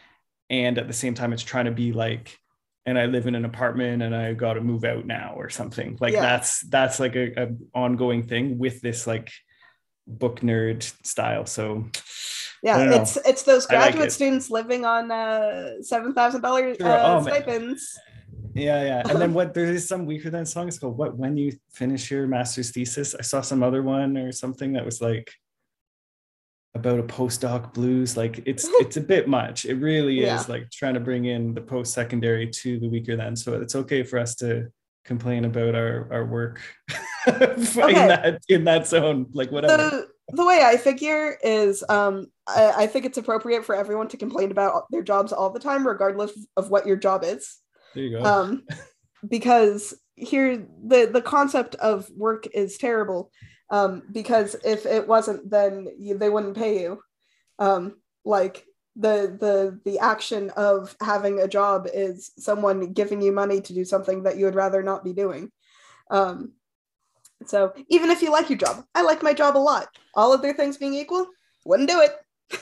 [0.51, 2.39] and at the same time it's trying to be like
[2.87, 5.97] and i live in an apartment and i got to move out now or something
[6.01, 6.21] like Yeah.
[6.23, 9.31] that's that's like a, a ongoing thing with this like
[10.07, 11.87] book nerd style so
[12.63, 14.13] yeah it's it's those I like graduate it.
[14.13, 16.89] students living on uh seven thousand dollars Sure.
[16.89, 17.77] uh, Oh, man.
[18.55, 21.37] Yeah yeah and then what there is some weaker than song it's called what when
[21.37, 25.31] you finish your master's thesis i saw some other one or something that was like
[26.75, 28.17] about a postdoc blues.
[28.17, 29.65] Like it's it's a bit much.
[29.65, 30.41] It really Yeah.
[30.41, 33.37] is like trying to bring in the post secondary to the weaker then.
[33.37, 34.69] So it's okay for us to
[35.05, 36.61] complain about our our work
[37.29, 37.89] Okay.
[38.03, 39.27] in that in that zone.
[39.33, 39.77] Like whatever.
[39.77, 44.17] the the way I figure is um I, I think it's appropriate for everyone to
[44.17, 47.59] complain about their jobs all the time, regardless of what your job is.
[47.95, 48.25] There you go.
[48.25, 48.65] Um
[49.29, 53.31] because here the the concept of work is terrible.
[53.71, 57.03] Um because if it wasn't then you, they wouldn't pay you.
[57.59, 58.65] Um like
[58.97, 63.85] the the the action of having a job is someone giving you money to do
[63.85, 65.51] something that you would rather not be doing.
[66.11, 66.53] Um
[67.47, 69.89] so even if you like your job, I like my job a lot.
[70.15, 71.27] All other things being equal,
[71.65, 72.13] wouldn't do it.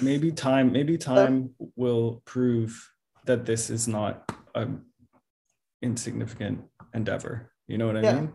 [0.00, 2.90] maybe time maybe time will prove
[3.26, 4.66] that this is not a
[5.82, 6.62] insignificant
[6.94, 8.14] endeavor you know what i Yeah.
[8.20, 8.32] mean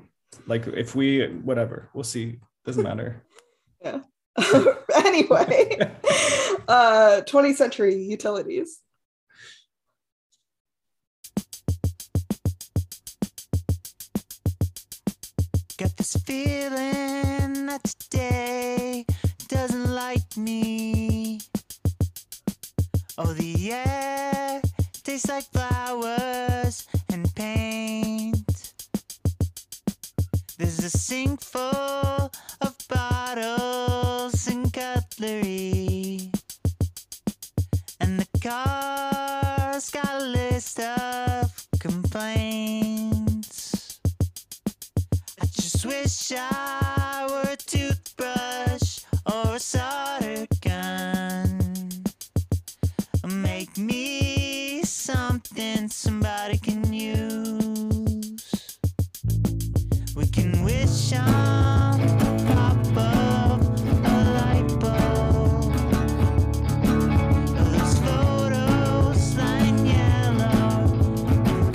[0.47, 3.23] like if we whatever we'll see doesn't matter
[3.83, 3.99] yeah.
[5.05, 5.77] anyway,
[6.67, 8.79] uh 20th century utilities.
[15.77, 19.05] Got this feeling that today
[19.47, 21.39] doesn't like me.
[23.17, 24.61] Oh, the air
[25.07, 28.73] tastes like flowers and paint.
[30.57, 32.29] There's a sink full
[32.59, 36.29] of bottles and cutlery.
[38.01, 42.81] And the car's got a list of complaints.
[45.41, 51.56] I just wish I were a toothbrush or a solder gun.
[53.27, 58.79] Make me something somebody can use.
[60.15, 63.61] We can wish on the pop of
[64.05, 65.73] a light bulb.
[67.53, 70.87] Those photos lying yellow
[71.27, 71.73] and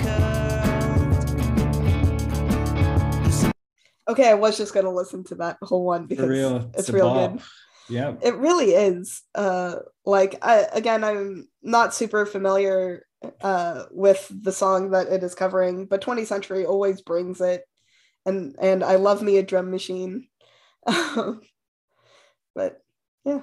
[3.43, 3.53] curled.
[4.07, 6.93] Okay, I was just gonna listen to that whole one because for real it's a
[6.93, 7.33] real bop.
[7.33, 7.43] good.
[7.89, 9.21] Yeah It really is.
[9.35, 9.75] Uh
[10.05, 13.05] like I again I'm not super familiar
[13.41, 17.63] uh with the song that it is covering, but 20th century always brings it.
[18.25, 20.27] And and I love me a drum machine.
[22.55, 22.81] but
[23.25, 23.41] yeah.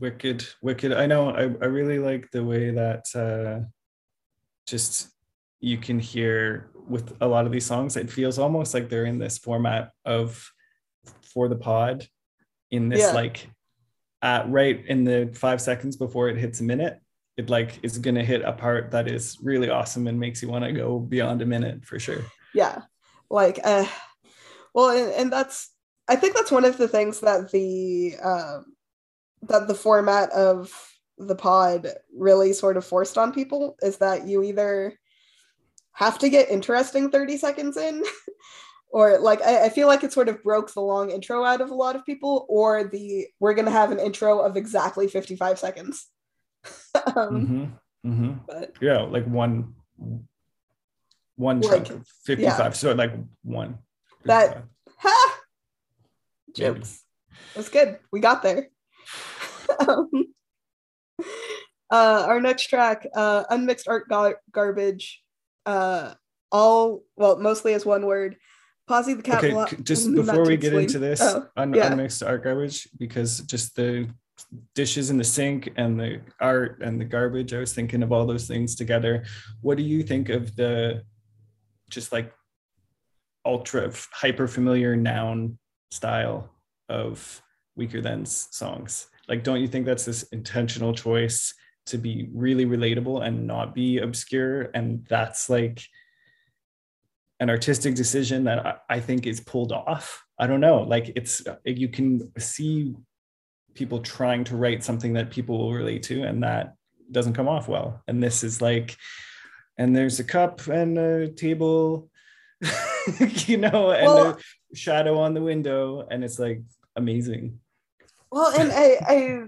[0.00, 3.66] wicked wicked i know i, I really like the way that uh
[4.66, 5.08] just
[5.60, 9.18] you can hear with a lot of these songs it feels almost like they're in
[9.18, 10.50] this format of
[11.32, 12.06] for the pod
[12.70, 13.12] in this Yeah.
[13.12, 13.48] like
[14.22, 17.00] uh right in the five seconds before it hits a minute
[17.36, 20.64] it like is gonna hit a part that is really awesome and makes you want
[20.64, 22.24] to go beyond a minute for sure
[22.54, 22.82] yeah
[23.30, 23.86] like uh
[24.74, 25.70] well and, and that's
[26.08, 28.64] i think that's one of the things that the um
[29.42, 30.72] that the format of
[31.18, 34.98] the pod really sort of forced on people is that you either
[35.92, 38.02] have to get interesting 30 seconds in
[38.90, 41.70] or like I, I feel like it sort of broke the long intro out of
[41.70, 46.06] a lot of people or the we're gonna have an intro of exactly 55 seconds.
[47.16, 47.46] Um,
[48.04, 49.74] hmm hmm but yeah like one
[51.36, 52.70] one Like, chunk of 55 yeah.
[52.70, 53.12] so like
[53.42, 53.78] one.
[54.24, 54.64] That-
[54.98, 55.40] ha!
[56.54, 57.04] Jokes.
[57.54, 57.98] That's good.
[58.12, 58.68] We got there.
[59.86, 60.10] Um,
[61.90, 65.22] uh, our next track uh, unmixed art gar- garbage
[65.66, 66.14] uh,
[66.50, 68.36] all well mostly as one word
[68.88, 70.86] Posy the cat okay c- just before we get explain.
[70.86, 71.92] into this Oh, un- yeah.
[71.92, 74.08] unmixed art garbage because just the
[74.74, 78.24] dishes in the sink and the art and the garbage i was thinking of all
[78.24, 79.24] those things together
[79.62, 81.02] what do you think of the
[81.90, 82.32] just like
[83.44, 85.58] ultra hyper familiar noun
[85.90, 86.50] style
[86.88, 87.42] of
[87.78, 91.54] Weakerthans' songs like don't you think that's this intentional choice
[91.86, 95.82] to be really relatable and not be obscure and that's like
[97.40, 100.24] an artistic decision that I, I think is pulled off.
[100.38, 100.82] I don't know.
[100.82, 102.94] Like it's you can see
[103.74, 106.74] people trying to write something that people will relate to, and that
[107.10, 108.02] doesn't come off well.
[108.08, 108.96] And this is like,
[109.76, 112.10] and there's a cup and a table,
[113.20, 114.38] you know, and Well-
[114.72, 116.60] a shadow on the window, and it's like
[116.96, 117.60] amazing.
[118.32, 119.42] well and I, I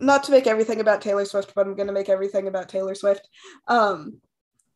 [0.00, 2.94] not to make everything about taylor swift but i'm going to make everything about taylor
[2.96, 3.26] swift
[3.68, 4.20] um,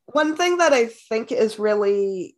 [0.06, 2.36] one thing that i think is really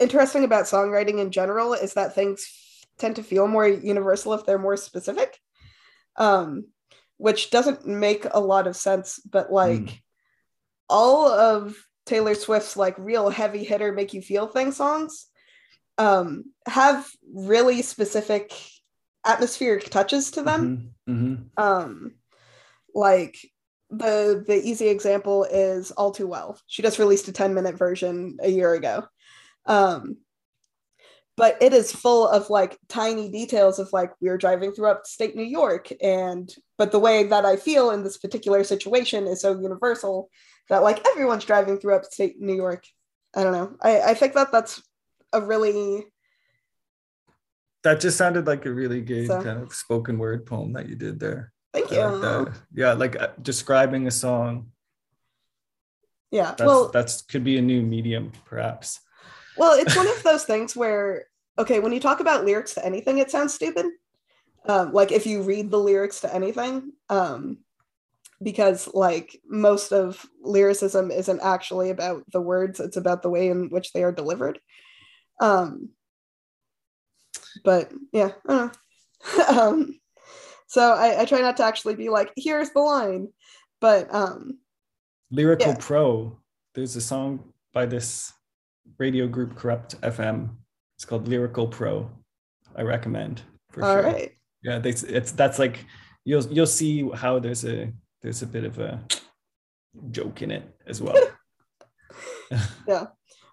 [0.00, 2.46] interesting about songwriting in general is that things
[2.98, 5.38] tend to feel more universal if they're more specific
[6.16, 6.66] um,
[7.16, 9.98] which doesn't make a lot of sense but like Mm.
[10.88, 11.76] all of
[12.06, 15.26] taylor swift's like real heavy hitter make you feel thing songs
[15.96, 18.52] um, have really specific
[19.24, 20.92] atmospheric touches to them.
[21.08, 21.62] Mhm, mhm.
[21.62, 22.14] Um,
[22.94, 23.36] like
[23.90, 26.58] the the easy example is All Too Well.
[26.66, 29.04] She just released a 10 minute version a year ago.
[29.66, 30.18] Um,
[31.36, 35.42] but it is full of like tiny details of like we're driving through upstate New
[35.42, 40.30] York and but the way that I feel in this particular situation is so universal
[40.68, 42.84] that like everyone's driving through upstate New York.
[43.34, 43.76] I don't know.
[43.82, 44.80] I, I think that that's
[45.32, 46.06] a really
[47.82, 50.94] That just sounded like a really good So- kind of spoken word poem that you
[50.94, 51.52] did there.
[51.72, 52.00] thank you.
[52.04, 52.48] like.
[52.72, 54.70] Yeah, like uh, describing a song.
[56.30, 56.54] Yeah.
[56.56, 59.00] That's well, that's could be a new medium, perhaps.
[59.56, 61.26] Well, it's one of those things where,
[61.58, 63.86] okay, when you talk about lyrics to anything, it sounds stupid.
[64.66, 67.58] Um, like if you read the lyrics to anything, um,
[68.42, 73.68] because like most of lyricism isn't actually about the words, it's about the way in
[73.70, 74.58] which they are delivered.
[75.40, 75.90] Um,
[77.64, 78.76] but yeah, I don't
[79.38, 79.44] know.
[79.48, 80.00] um,
[80.66, 83.28] so I, I try not to actually be like, here's the line,
[83.80, 84.58] but um,
[85.30, 85.76] Lyrical Yeah.
[85.78, 86.38] Pro.
[86.74, 88.32] There's a song by this
[88.98, 90.50] radio group Kurupt FM.
[90.96, 92.10] It's called Lyrical Pro.
[92.76, 94.02] I recommend for all sure.
[94.02, 94.32] right.
[94.62, 95.84] Yeah, that's it's that's like
[96.24, 97.92] you'll you'll see how there's a
[98.22, 99.04] there's a bit of a
[100.10, 101.16] joke in it as well.
[102.88, 103.06] Yeah.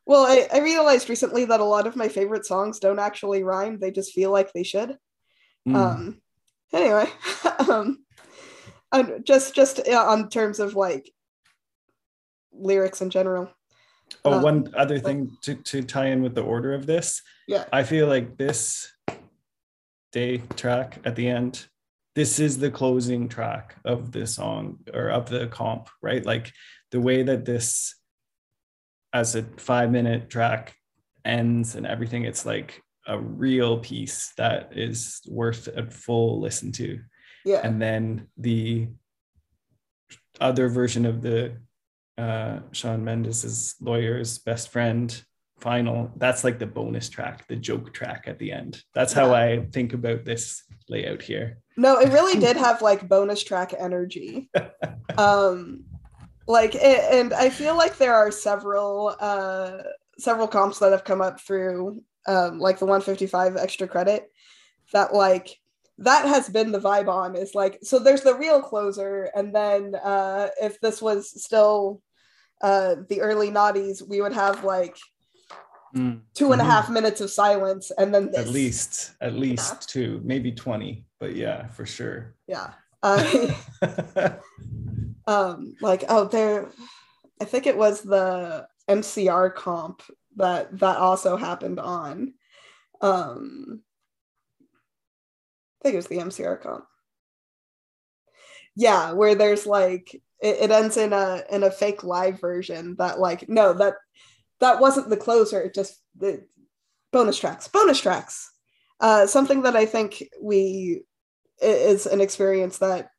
[0.06, 3.80] Well, I, I realized recently that a lot of my favorite songs don't actually rhyme.
[3.80, 4.98] They just feel like they should.
[5.68, 5.76] Mm.
[5.76, 6.22] Um,
[6.74, 7.08] anyway,
[7.70, 8.04] um,
[9.24, 11.10] just just on terms of like
[12.52, 13.52] lyrics in general.
[14.26, 17.22] Oh, uh, one other thing to, to tie in with the order of this.
[17.48, 17.66] Yeah.
[17.72, 18.92] I feel like this
[20.12, 21.66] day track at the end,
[22.16, 26.26] this is the closing track of the song or of the comp, right?
[26.26, 26.52] Like
[26.92, 27.96] the way that this,
[29.14, 30.76] as a five minute track
[31.24, 37.00] ends and everything, it's like a real piece that is worth a full listen to.
[37.46, 37.62] Yeah.
[37.64, 38.90] And then the
[40.40, 41.58] other version of the
[42.18, 45.24] uh, Shawn Mendes's lawyer's best friend
[45.60, 46.12] final.
[46.18, 48.84] That's like the bonus track, the joke track at the end.
[48.94, 51.60] That's how I think about this layout here.
[51.78, 54.50] No, it really did have like bonus track energy.
[55.18, 55.84] um
[56.48, 59.78] like it, and I feel like there are several uh
[60.18, 64.30] several comps that have come up through um like the 155 extra credit
[64.94, 65.61] that like
[65.98, 69.94] that has been the vibe on is like so there's the real closer and then
[69.96, 72.02] uh if this was still
[72.62, 74.96] uh the early naughties we would have like
[76.34, 76.68] two and a Mhm.
[76.70, 78.48] half minutes of silence and then this.
[78.48, 82.34] At least, at least two, maybe 20, but yeah, for sure.
[82.48, 82.72] yeah
[83.04, 83.54] uh,
[85.28, 86.70] um like oh there
[87.42, 90.02] i think it was the mcr comp
[90.36, 92.34] that that also happened on
[93.02, 93.82] um
[95.82, 96.86] i think it was the mcr comp.
[98.76, 103.20] Yeah where there's like it, it ends in a in a fake live version that
[103.20, 103.96] like no that
[104.60, 106.46] that wasn't the closer it just the
[107.12, 108.52] bonus tracks bonus tracks.
[109.00, 111.04] Uh something that i think we
[111.62, 113.10] is an experience that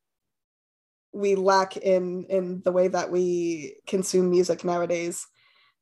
[1.12, 5.26] we lack in in the way that we consume music nowadays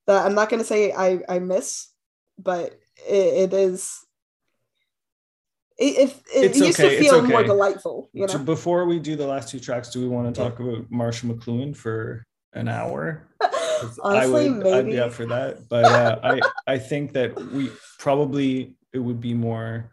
[0.07, 1.89] that i'm not going to say i i miss
[2.39, 2.75] but
[3.09, 4.05] it, it is
[5.81, 8.99] it, it, it used okay, to it's feel more delightful you So know Before we
[8.99, 12.69] do the last two tracks, do we want to talk about Marshall McLuhan for an
[12.69, 13.29] hour?
[14.03, 15.69] honestly I would, I'd maybe be up for that.
[15.69, 19.91] But uh, I, I think that we probably it would be more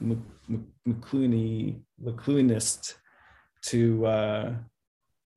[0.00, 0.18] Mc-
[0.48, 2.94] Mc- McLuhanist
[3.62, 4.54] to uh,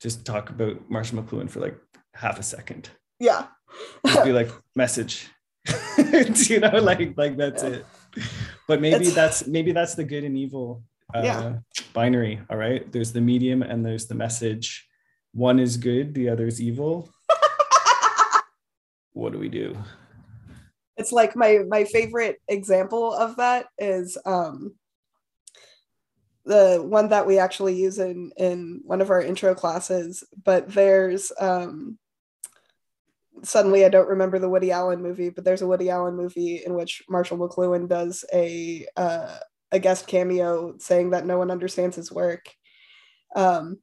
[0.02, 1.78] just talk about Marshall McLuhan for like
[2.14, 2.90] half a second.
[3.20, 3.48] yeah
[4.06, 5.30] Just be like message,
[6.50, 7.86] you know, like like that's it.
[8.72, 10.82] But maybe It's- that's maybe that's the good and evil
[11.14, 11.58] uh, Yeah.
[11.92, 12.40] binary.
[12.50, 14.88] All right, there's the medium and there's the message.
[15.34, 17.10] One is good, the other is evil.
[19.12, 19.76] what do we do?
[20.96, 24.74] it's like my my favorite example of that is um
[26.46, 31.32] the one that we actually use in in one of our intro classes but there's
[31.40, 31.98] um
[33.44, 36.74] suddenly i don't remember the woody allen movie but there's a woody allen movie in
[36.74, 39.38] which marshall mcluhan does a uh,
[39.72, 42.46] a guest cameo saying that no one understands his work
[43.36, 43.78] um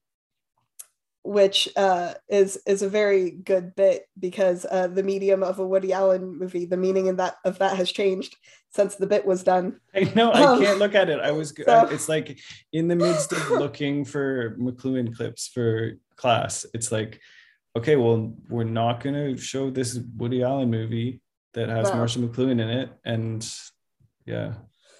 [1.23, 5.93] which uh, is is a very good bit because uh, the medium of a Woody
[5.93, 8.35] Allen movie, the meaning in that of that has changed
[8.71, 9.79] since the bit was done.
[9.95, 11.21] I know I Um, can't look at it.
[11.21, 11.53] I was.
[11.55, 12.39] so- It's like
[12.73, 16.65] in the midst of looking for McLuhan clips for class.
[16.73, 17.21] It's like,
[17.77, 21.21] okay, well, we're not gonna show this Woody Allen movie
[21.55, 21.97] that has No.
[21.97, 23.49] Marshall McLuhan in it, and
[24.27, 24.55] yeah,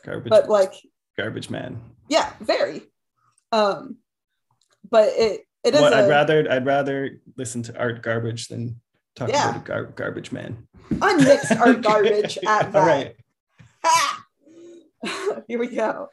[0.05, 0.31] garbage.
[0.31, 0.75] But like
[1.17, 1.81] Garbage Man.
[2.09, 2.83] Yeah, very.
[3.53, 3.97] Um,
[4.91, 5.81] but it it is.
[5.81, 8.81] Well, I'd a rather I'd rather listen to Art Garbage than
[9.17, 9.51] talk Yeah.
[9.51, 10.69] about a gar- garbage man.
[10.91, 12.75] unmixed art garbage at that.
[12.77, 13.15] All right.
[13.85, 14.25] Ha!
[15.49, 16.09] Here we go.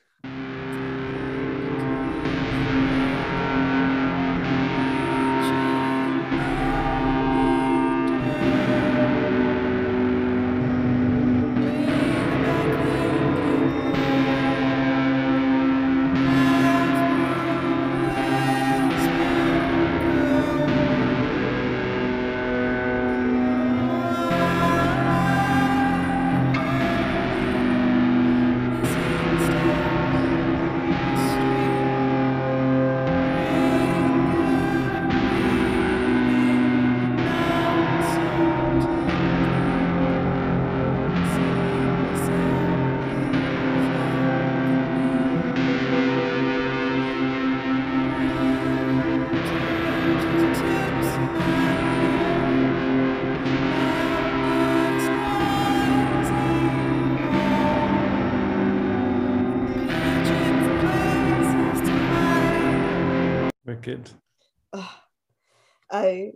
[64.74, 64.84] Ugh.
[65.91, 66.32] I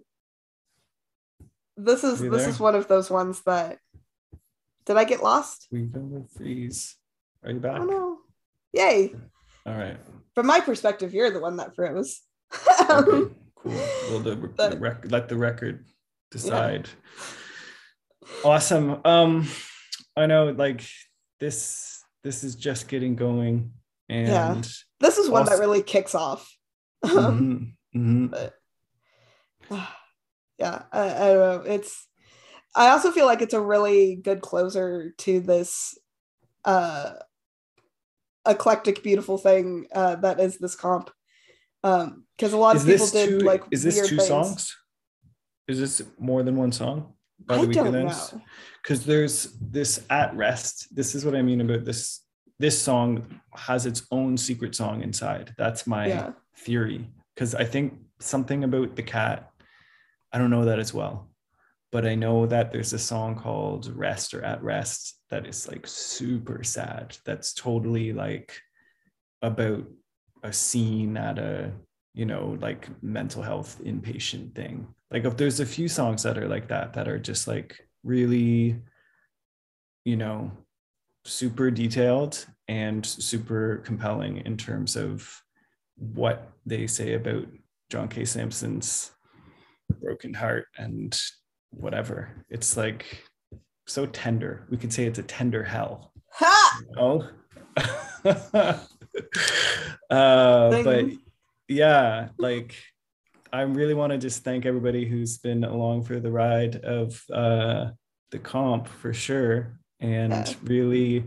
[1.77, 2.49] this is You this there?
[2.49, 3.77] is one of those ones that
[4.85, 5.67] did I get lost?
[5.71, 6.95] We will freeze.
[7.43, 7.80] Are you back?
[7.81, 8.17] Oh no.
[8.73, 9.13] Yay.
[9.65, 9.97] All right.
[10.35, 12.21] From my perspective, you're the one that froze.
[12.91, 13.71] Okay, cool.
[14.09, 15.85] Well, the, the But- rec- let the record
[16.31, 16.89] decide.
[18.43, 18.99] Awesome.
[19.05, 19.47] Um,
[20.15, 20.84] I know, like
[21.39, 22.03] this.
[22.23, 23.71] This is just getting going,
[24.09, 24.61] and Yeah.
[24.99, 26.51] this is one that really kicks off.
[27.05, 28.31] Mhm, mhm.
[28.31, 28.55] but
[30.57, 31.71] yeah, I, I don't know.
[31.71, 32.07] It's
[32.76, 35.97] I also feel like it's a really good closer to this
[36.65, 37.13] uh
[38.45, 41.09] eclectic, beautiful thing uh that is this comp.
[41.84, 43.39] Um because a lot is of people did two?
[43.39, 44.27] like is this two things.
[44.27, 44.77] songs?
[45.67, 47.13] Is this more than one song?
[47.47, 48.41] I don't know.
[48.84, 52.26] because there's this at rest this is what i mean about this
[52.59, 56.31] this song has its own secret song inside that's my Yeah.
[56.60, 59.52] Theory because i think something about the cat
[60.31, 61.30] i don't know that as well
[61.91, 65.86] but i know that there's a song called rest or at rest that is like
[65.88, 68.60] super sad that's totally like
[69.41, 69.84] about
[70.44, 71.72] a scene at a
[72.14, 74.88] you know like mental health inpatient thing.
[75.11, 78.81] Like if there's a few songs that are like that that are just like really
[80.06, 80.52] you know
[81.26, 85.41] super detailed and super compelling in terms of
[85.99, 87.45] what they say about
[87.89, 88.26] John K.
[88.26, 89.11] Samson's
[90.01, 91.17] broken heart and
[91.71, 92.45] whatever.
[92.49, 93.23] It's like
[93.88, 94.65] so tender.
[94.69, 96.13] We could say it's a tender hell.
[96.34, 96.81] Ha!
[96.97, 97.27] Oh.
[100.09, 101.05] uh, but
[101.67, 102.76] yeah, like
[103.51, 107.89] I really want to just thank everybody who's been along for the ride of uh,
[108.31, 110.53] the comp for sure, and Yeah.
[110.63, 111.26] really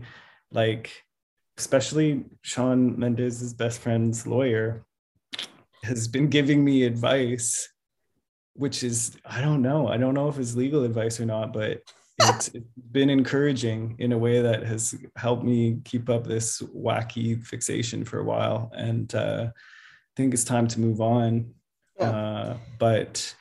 [0.51, 0.91] like,
[1.57, 4.85] especially Shawn Mendes's best friend's lawyer
[5.83, 7.69] has been giving me advice,
[8.53, 11.81] which is I don't know, I don't know if it's legal advice or not, but
[12.19, 17.43] it's it's been encouraging in a way that has helped me keep up this wacky
[17.43, 21.53] fixation for a while, and uh, I think it's time to move on.
[21.99, 22.09] Yeah.
[22.09, 23.35] uh, but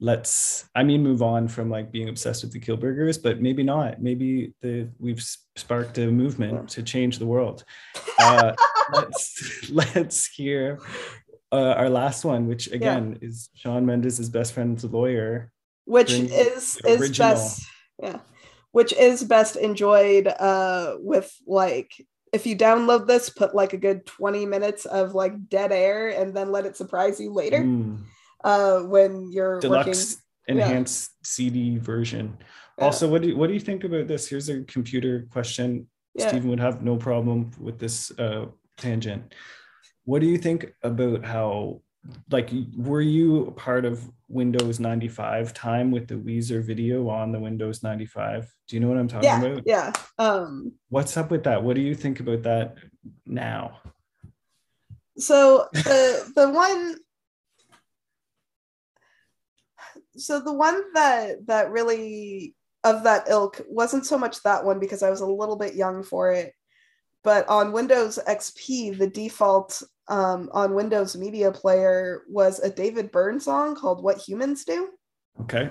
[0.00, 4.00] let's i mean move on from like being obsessed with the Kielburgers, but maybe not.
[4.00, 5.22] Maybe the we've
[5.56, 7.64] sparked a movement to change the world.
[8.18, 8.54] Uh,
[8.92, 10.78] let's let's hear
[11.50, 15.50] uh, our last one which again is shawn mendes's best friend's lawyer.
[15.84, 17.66] Which is is best
[18.00, 18.20] yeah.
[18.72, 21.92] Which is best enjoyed uh with like
[22.32, 26.36] if you download this put like a good 20 minutes of like dead air and
[26.36, 27.64] then let it surprise you later.
[27.64, 28.04] Mm,
[28.44, 30.16] uh when you're working deluxe
[30.46, 32.36] enhanced cd version
[32.78, 32.84] Yeah.
[32.84, 36.28] also what do you, what do you think about this here's a computer question Yeah.
[36.28, 38.46] Stephen would have no problem with this uh,
[38.76, 39.34] tangent.
[40.04, 41.82] What do you think about how,
[42.30, 47.38] like, were you a part of Windows 95 time with the Weezer video on the
[47.38, 48.50] Windows 95?
[48.66, 49.62] Do you know what I'm talking yeah about?
[49.66, 51.62] yeah um What's up with that?
[51.62, 52.76] What do you think about that
[53.26, 53.78] now?
[55.18, 56.96] so the the one
[60.18, 62.54] so the one that that really
[62.84, 66.02] of that ilk wasn't so much that one because I was a little bit young
[66.02, 66.52] for it,
[67.24, 73.40] but on Windows XP the default um, on Windows Media Player was a David Byrne
[73.40, 74.90] song called "What Humans Do."
[75.42, 75.70] Okay.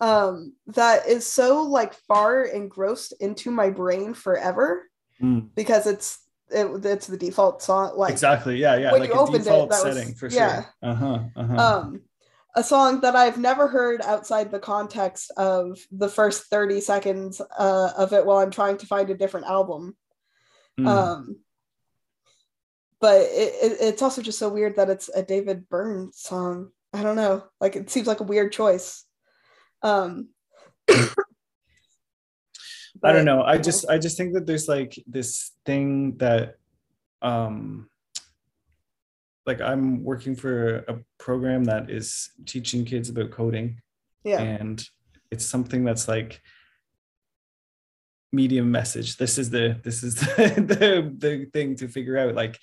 [0.00, 4.84] Um, that is so like far engrossed into my brain forever
[5.22, 6.18] Mm, because it's
[6.50, 7.96] it, it's the default song.
[7.96, 8.56] Like exactly.
[8.56, 8.90] Yeah, yeah.
[8.92, 10.64] when like you a opened it, default that was- setting for yeah.
[10.82, 11.20] Uh-huh.
[11.36, 11.56] Uh-huh.
[11.56, 12.00] um
[12.54, 17.90] a song that I've never heard outside the context of the first 30 seconds uh,
[17.96, 19.96] of it while I'm trying to find a different album.
[20.78, 20.86] Mm.
[20.86, 21.36] Um,
[23.00, 26.70] but it, it, it's also just so weird that it's a David Byrne song.
[26.92, 27.44] I don't know.
[27.60, 29.04] Like it seems like a weird choice.
[29.82, 30.28] Um,
[33.04, 33.42] I don't know.
[33.42, 36.56] I just I just think that there's like this thing that
[37.22, 37.88] um
[39.46, 43.80] like I'm working for a program that is teaching kids about coding.
[44.24, 44.84] Yeah, and
[45.30, 46.40] it's something that's like
[48.32, 49.16] medium message.
[49.16, 52.58] This is the this is the, the the thing to figure out like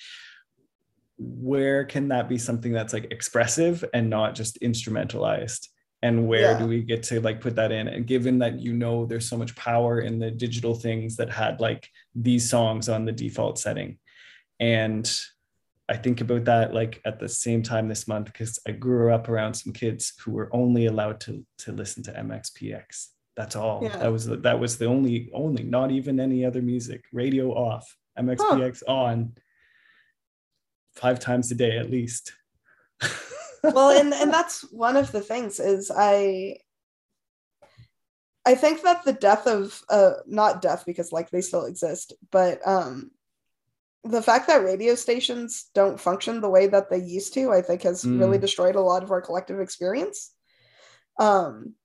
[1.18, 5.68] where can that be something that's like expressive and not just instrumentalized?
[6.02, 6.60] And where Yeah.
[6.60, 7.90] do we get to like put that in?
[7.90, 11.60] And given that you know there's so much power in the digital things that had
[11.60, 13.98] like these songs on the default setting.
[14.62, 15.12] And
[15.90, 19.28] I think about that like at the same time this month because I grew up
[19.28, 23.08] around some kids who were only allowed to to listen to MXPX.
[23.36, 23.80] That's all.
[23.84, 23.98] Yeah.
[23.98, 27.06] That was the, that was the only only not even any other music.
[27.12, 29.34] Radio off, MXPX on.
[30.94, 32.34] Five times a day at least.
[33.64, 36.56] well and and that's one of the things is i
[38.46, 42.66] i think that the death of uh not death because like they still exist but
[42.68, 43.12] um
[44.04, 47.84] the fact that radio stations don't function the way that they used to i think
[47.84, 48.42] has really Mm.
[48.42, 50.34] destroyed a lot of our collective experience
[51.20, 51.76] um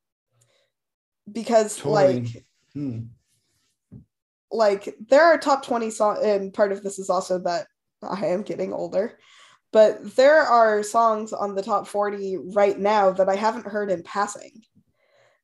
[1.30, 2.20] because Totally.
[2.20, 2.98] like Hmm.
[4.50, 7.66] like there are top 20 songs and part of this is also that
[8.02, 9.18] i am getting older
[9.72, 14.02] but there are songs on the top 40 right now that i haven't heard in
[14.02, 14.62] passing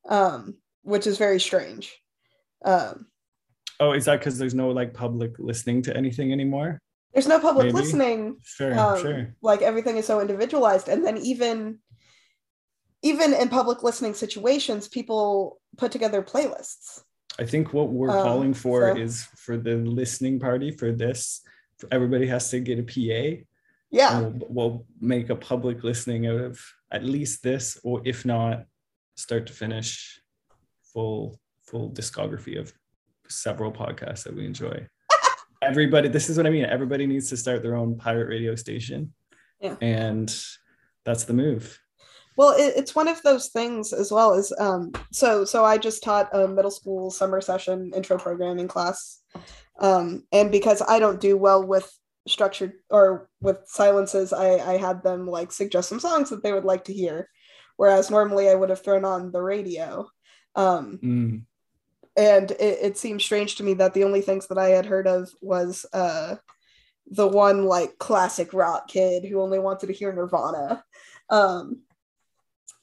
[0.08, 1.96] um which is very strange
[2.64, 3.06] um
[3.80, 6.78] Oh, is that because there's no like public listening to anything anymore?
[7.12, 7.76] there's no public Maybe.
[7.78, 9.34] listening Sure, um, sure.
[9.42, 11.80] like everything is so individualized and then even
[13.02, 17.02] even in public listening situations people put together playlists
[17.38, 21.40] I think what we're Um, calling for so- is for the listening party for this.
[21.90, 23.42] Everybody has to get a PA.
[23.90, 26.60] yeah we'll, we'll make a public listening out of
[26.92, 28.66] at least this or if not
[29.16, 30.20] start to finish
[30.92, 32.72] full full discography of
[33.30, 34.86] several podcasts that we enjoy.
[35.62, 36.64] Everybody this is what i mean.
[36.64, 39.12] Everybody needs to start their own pirate radio station.
[39.60, 39.76] Yeah.
[39.82, 40.34] and
[41.04, 41.78] that's the move.
[42.36, 46.02] Well, it, it's one of those things as well as um, so so I just
[46.02, 49.20] taught a middle school summer session intro programming class,
[49.78, 51.90] um, and because I don't do well with
[52.26, 56.64] structured or with silences, I I had them like suggest some songs that they would
[56.64, 57.28] like to hear,
[57.76, 60.08] whereas normally I would have thrown on the radio,
[60.54, 61.42] um, Mm,
[62.16, 65.06] and it, it seemed strange to me that the only things that I had heard
[65.06, 66.36] of was uh,
[67.06, 70.84] the one like classic rock kid who only wanted to hear Nirvana.
[71.28, 71.82] Um,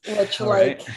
[0.07, 0.89] which all like right.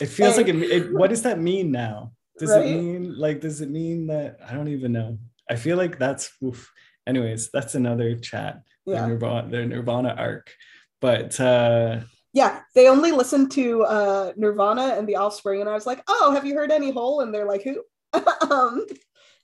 [0.00, 2.66] it feels like it, it what does that mean now does Right?
[2.66, 5.18] it mean like does it mean that i don't even know
[5.50, 6.70] i feel like that's oof.
[7.06, 10.54] anyways that's another chat the yeah nirvana the nirvana arc
[11.00, 12.00] but uh
[12.32, 16.32] yeah they only listened to uh nirvana and the offspring and i was like oh
[16.34, 17.20] have you heard any hole?
[17.20, 17.82] And they're like who?
[18.50, 18.86] Um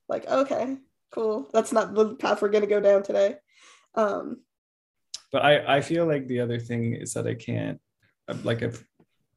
[0.08, 0.76] like okay
[1.10, 1.48] cool.
[1.54, 3.36] That's not the path we're gonna go down today.
[3.94, 4.42] Um
[5.32, 7.80] but i i feel like the other thing is that i can't
[8.44, 8.82] like i've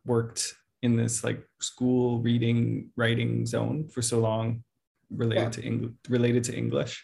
[0.06, 4.64] worked in this like school reading writing zone for so long
[5.10, 5.50] related Yeah.
[5.50, 7.04] to english related to english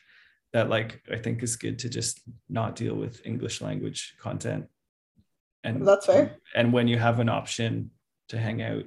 [0.53, 4.65] that like i think is good to just not deal with english language content
[5.67, 6.37] and That's fair.
[6.55, 7.91] and when you have an option
[8.29, 8.85] to hang out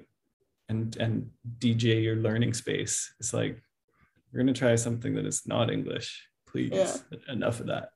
[0.69, 3.61] and and dj your learning space it's like
[4.33, 6.97] we're going to try something that is not english please Yeah.
[7.33, 7.91] enough of that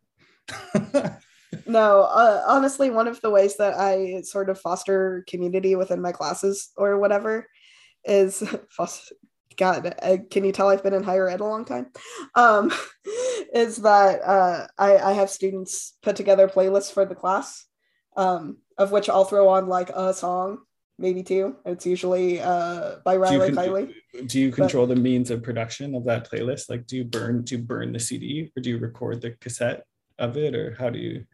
[1.66, 6.12] no uh, honestly one of the ways that i sort of foster community within my
[6.12, 7.46] classes or whatever
[8.04, 9.14] is foster
[9.56, 11.86] god uh, can you tell i've been in higher ed a long time
[12.34, 12.72] um
[13.54, 17.66] is that uh i i have students put together playlists for the class
[18.16, 20.58] um of which i'll throw on like a song
[20.98, 21.56] maybe two.
[21.64, 23.94] It's usually uh by do riley con- Kiley.
[24.26, 26.70] do you control the means of production of that playlist?
[26.70, 29.84] Like do you burn do you burn the cd or do you record the cassette
[30.18, 31.24] of it or how do you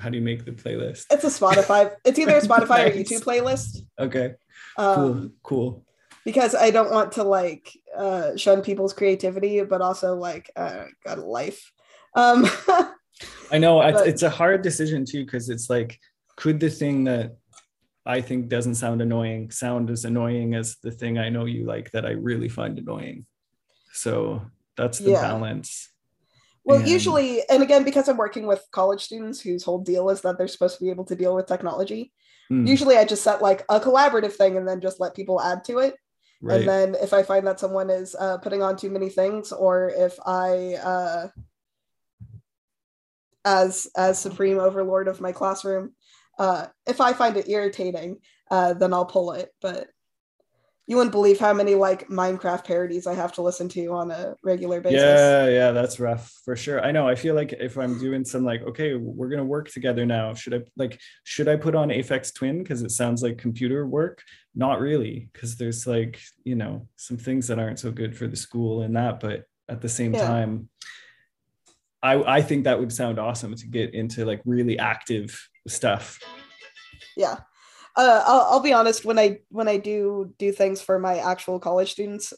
[0.00, 1.06] how do you make the playlist?
[1.10, 3.78] It's a spotify it's either a spotify or youtube playlist.
[3.98, 4.34] Okay.
[4.78, 5.86] Um cool cool.
[6.24, 11.18] because I don't want to like uh, shun people's creativity, but also like uh, got
[11.18, 11.70] a life.
[12.14, 12.46] Um,
[13.50, 16.00] i know but- it's a hard decision too because it's like
[16.36, 17.36] could the thing that
[18.06, 21.90] i think doesn't sound annoying sound as annoying as the thing i know you like
[21.92, 23.24] that i really find annoying
[23.92, 24.42] so
[24.76, 25.22] that's the Yeah.
[25.22, 25.88] balance
[26.64, 30.20] Well, And- usually, and again, because I'm working with college students whose whole deal is
[30.20, 32.12] that they're supposed to be able to deal with technology,
[32.50, 35.64] Mm, usually I just set like a collaborative thing and then just let people add
[35.64, 35.96] to it.
[36.40, 36.60] right.
[36.60, 39.90] And then if I find that someone is uh, putting on too many things, or
[39.90, 41.28] if I, uh,
[43.44, 45.94] as as supreme overlord of my classroom,
[46.42, 48.18] uh, if I find it irritating,
[48.50, 49.50] uh, then I'll pull it.
[49.60, 49.86] But
[50.88, 54.34] you wouldn't believe how many like Minecraft parodies I have to listen to on a
[54.42, 55.00] regular basis.
[55.00, 56.84] Yeah, yeah, that's rough for sure.
[56.84, 57.06] I know.
[57.06, 60.34] I feel like if I'm doing some like, okay, we're gonna work together now.
[60.34, 64.20] Should I like should I put on Aphex Twin because it sounds like computer work?
[64.56, 68.36] Not really, because there's like, you know, some things that aren't so good for the
[68.36, 70.26] school and that, but at the same Yeah.
[70.26, 70.68] time,
[72.02, 76.18] I I think that would sound awesome to get into like really active stuff.
[77.16, 77.38] yeah
[77.96, 81.60] uh, I'll, I'll be honest when i when i do do things for my actual
[81.60, 82.32] college students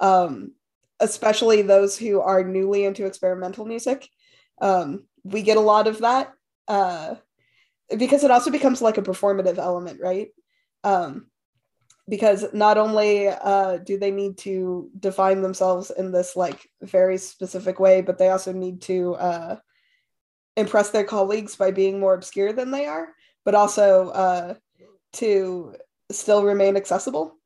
[0.00, 0.52] um
[1.00, 4.08] especially those who are newly into experimental music
[4.60, 6.32] um we get a lot of that
[6.68, 7.14] uh
[7.98, 10.28] because it also becomes like a performative element right
[10.84, 11.26] um
[12.12, 17.80] because not only uh do they need to define themselves in this like very specific
[17.80, 19.56] way but they also need to uh
[20.56, 23.08] impress their colleagues by being more obscure than they are
[23.44, 24.54] but also uh,
[25.14, 25.74] to
[26.10, 27.36] still remain accessible.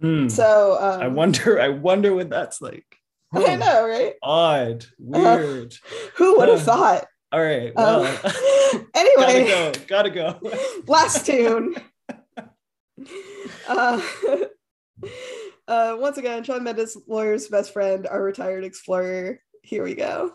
[0.00, 0.28] Hmm.
[0.28, 2.84] So um, I wonder, I wonder what that's like.
[3.34, 4.14] I know, right?
[4.22, 5.74] Odd, weird.
[6.16, 7.06] Who would have thought?
[7.32, 7.72] All right.
[7.74, 8.04] Well,
[8.74, 9.72] Um, gotta anyway, go.
[9.86, 10.40] Gotta go.
[10.86, 11.76] last tune.
[13.68, 14.00] Uh,
[15.68, 19.40] uh, once again, Shawn Mendes, lawyer's best friend, our retired explorer.
[19.62, 20.32] Here we go.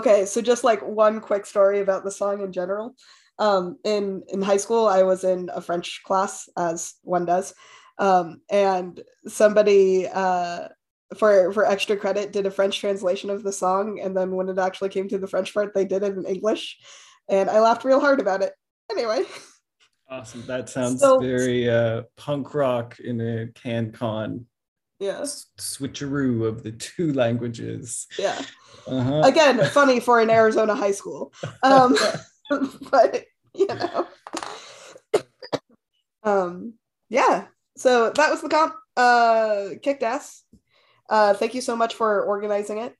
[0.00, 2.94] Okay, so just like one quick story about the song in general.
[3.38, 7.52] Um, in in high school, I was in a French class, as one does,
[7.98, 10.68] um, and somebody uh,
[11.18, 14.58] for for extra credit did a French translation of the song, and then when it
[14.58, 16.78] actually came to the French part, they did it in English,
[17.28, 18.54] and I laughed real hard about it.
[18.90, 19.24] Anyway,
[20.08, 20.44] Awesome.
[20.46, 24.46] That sounds So- very uh, punk rock in a can con
[25.00, 25.22] yeah,
[25.58, 28.06] switcheroo of the two languages.
[28.18, 28.40] yeah.
[28.86, 29.22] Uh-huh.
[29.24, 31.32] Again, funny for an Arizona high school,
[31.62, 31.96] um,
[32.90, 33.24] but
[33.54, 34.06] you know,
[36.22, 36.74] um,
[37.08, 37.46] yeah.
[37.76, 38.74] So that was the comp.
[38.96, 40.42] Uh, kicked ass.
[41.08, 42.94] Uh, thank you so much for organizing it.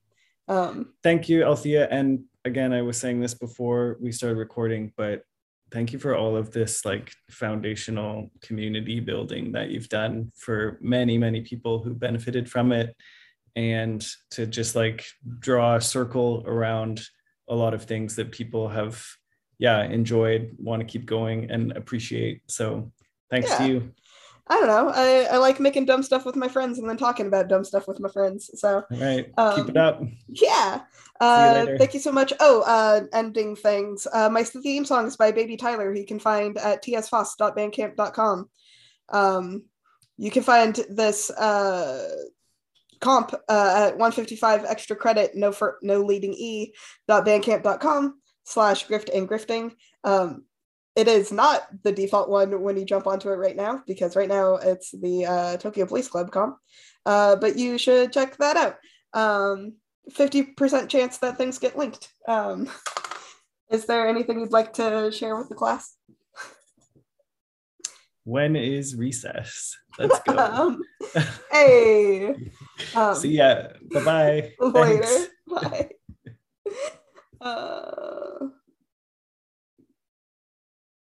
[0.49, 1.87] Um, Thank you, Althea.
[1.91, 5.23] And again, I was saying this before we started recording, but
[5.73, 11.17] thank you for all of this like foundational community building that you've done for many,
[11.19, 12.97] many people who benefited from it.
[13.57, 15.05] And to just like
[15.41, 17.03] draw a circle around
[17.49, 19.05] a lot of things that people have,
[19.59, 22.43] yeah, enjoyed, want to keep going and appreciate.
[22.49, 22.93] So
[23.29, 23.59] thanks Yeah.
[23.59, 23.93] to you.
[24.49, 24.89] I don't know.
[24.95, 27.87] I, I like making dumb stuff with my friends and then talking about dumb stuff
[27.87, 28.51] with my friends.
[28.55, 29.27] So All right.
[29.27, 30.03] keep Um, it up.
[30.29, 30.83] yeah.
[31.21, 32.33] Uh, thank you so much.
[32.41, 34.07] Oh, uh, ending things.
[34.13, 38.49] Uh, my theme song is by Baby Tyler, you can find at tsfoss.bandcamp.com.
[39.11, 39.65] Um,
[40.17, 42.09] you can find this uh,
[43.01, 46.73] comp uh, at 155 extra credit, no for no leading e
[47.09, 49.73] bandcamp.com slash grift and grifting.
[50.05, 50.45] Um,
[50.97, 54.29] it is not the default one when you jump onto it right now because right
[54.29, 56.57] now it's the uh, Tokyo Police Club comp.
[57.07, 58.77] Uh, but you should check that out.
[59.13, 59.75] Um,
[60.11, 62.13] 50% chance that things get linked.
[62.27, 62.69] Um,
[63.71, 65.97] is there anything you'd like to share with the class?
[68.25, 69.77] When is recess?
[69.99, 70.37] Let's go.
[70.39, 70.83] um,
[71.51, 72.35] hey.
[72.95, 73.69] Um, See ya.
[73.93, 74.53] Bye bye.
[74.59, 75.27] later.
[75.47, 75.91] Bye.
[77.43, 78.49] Uh,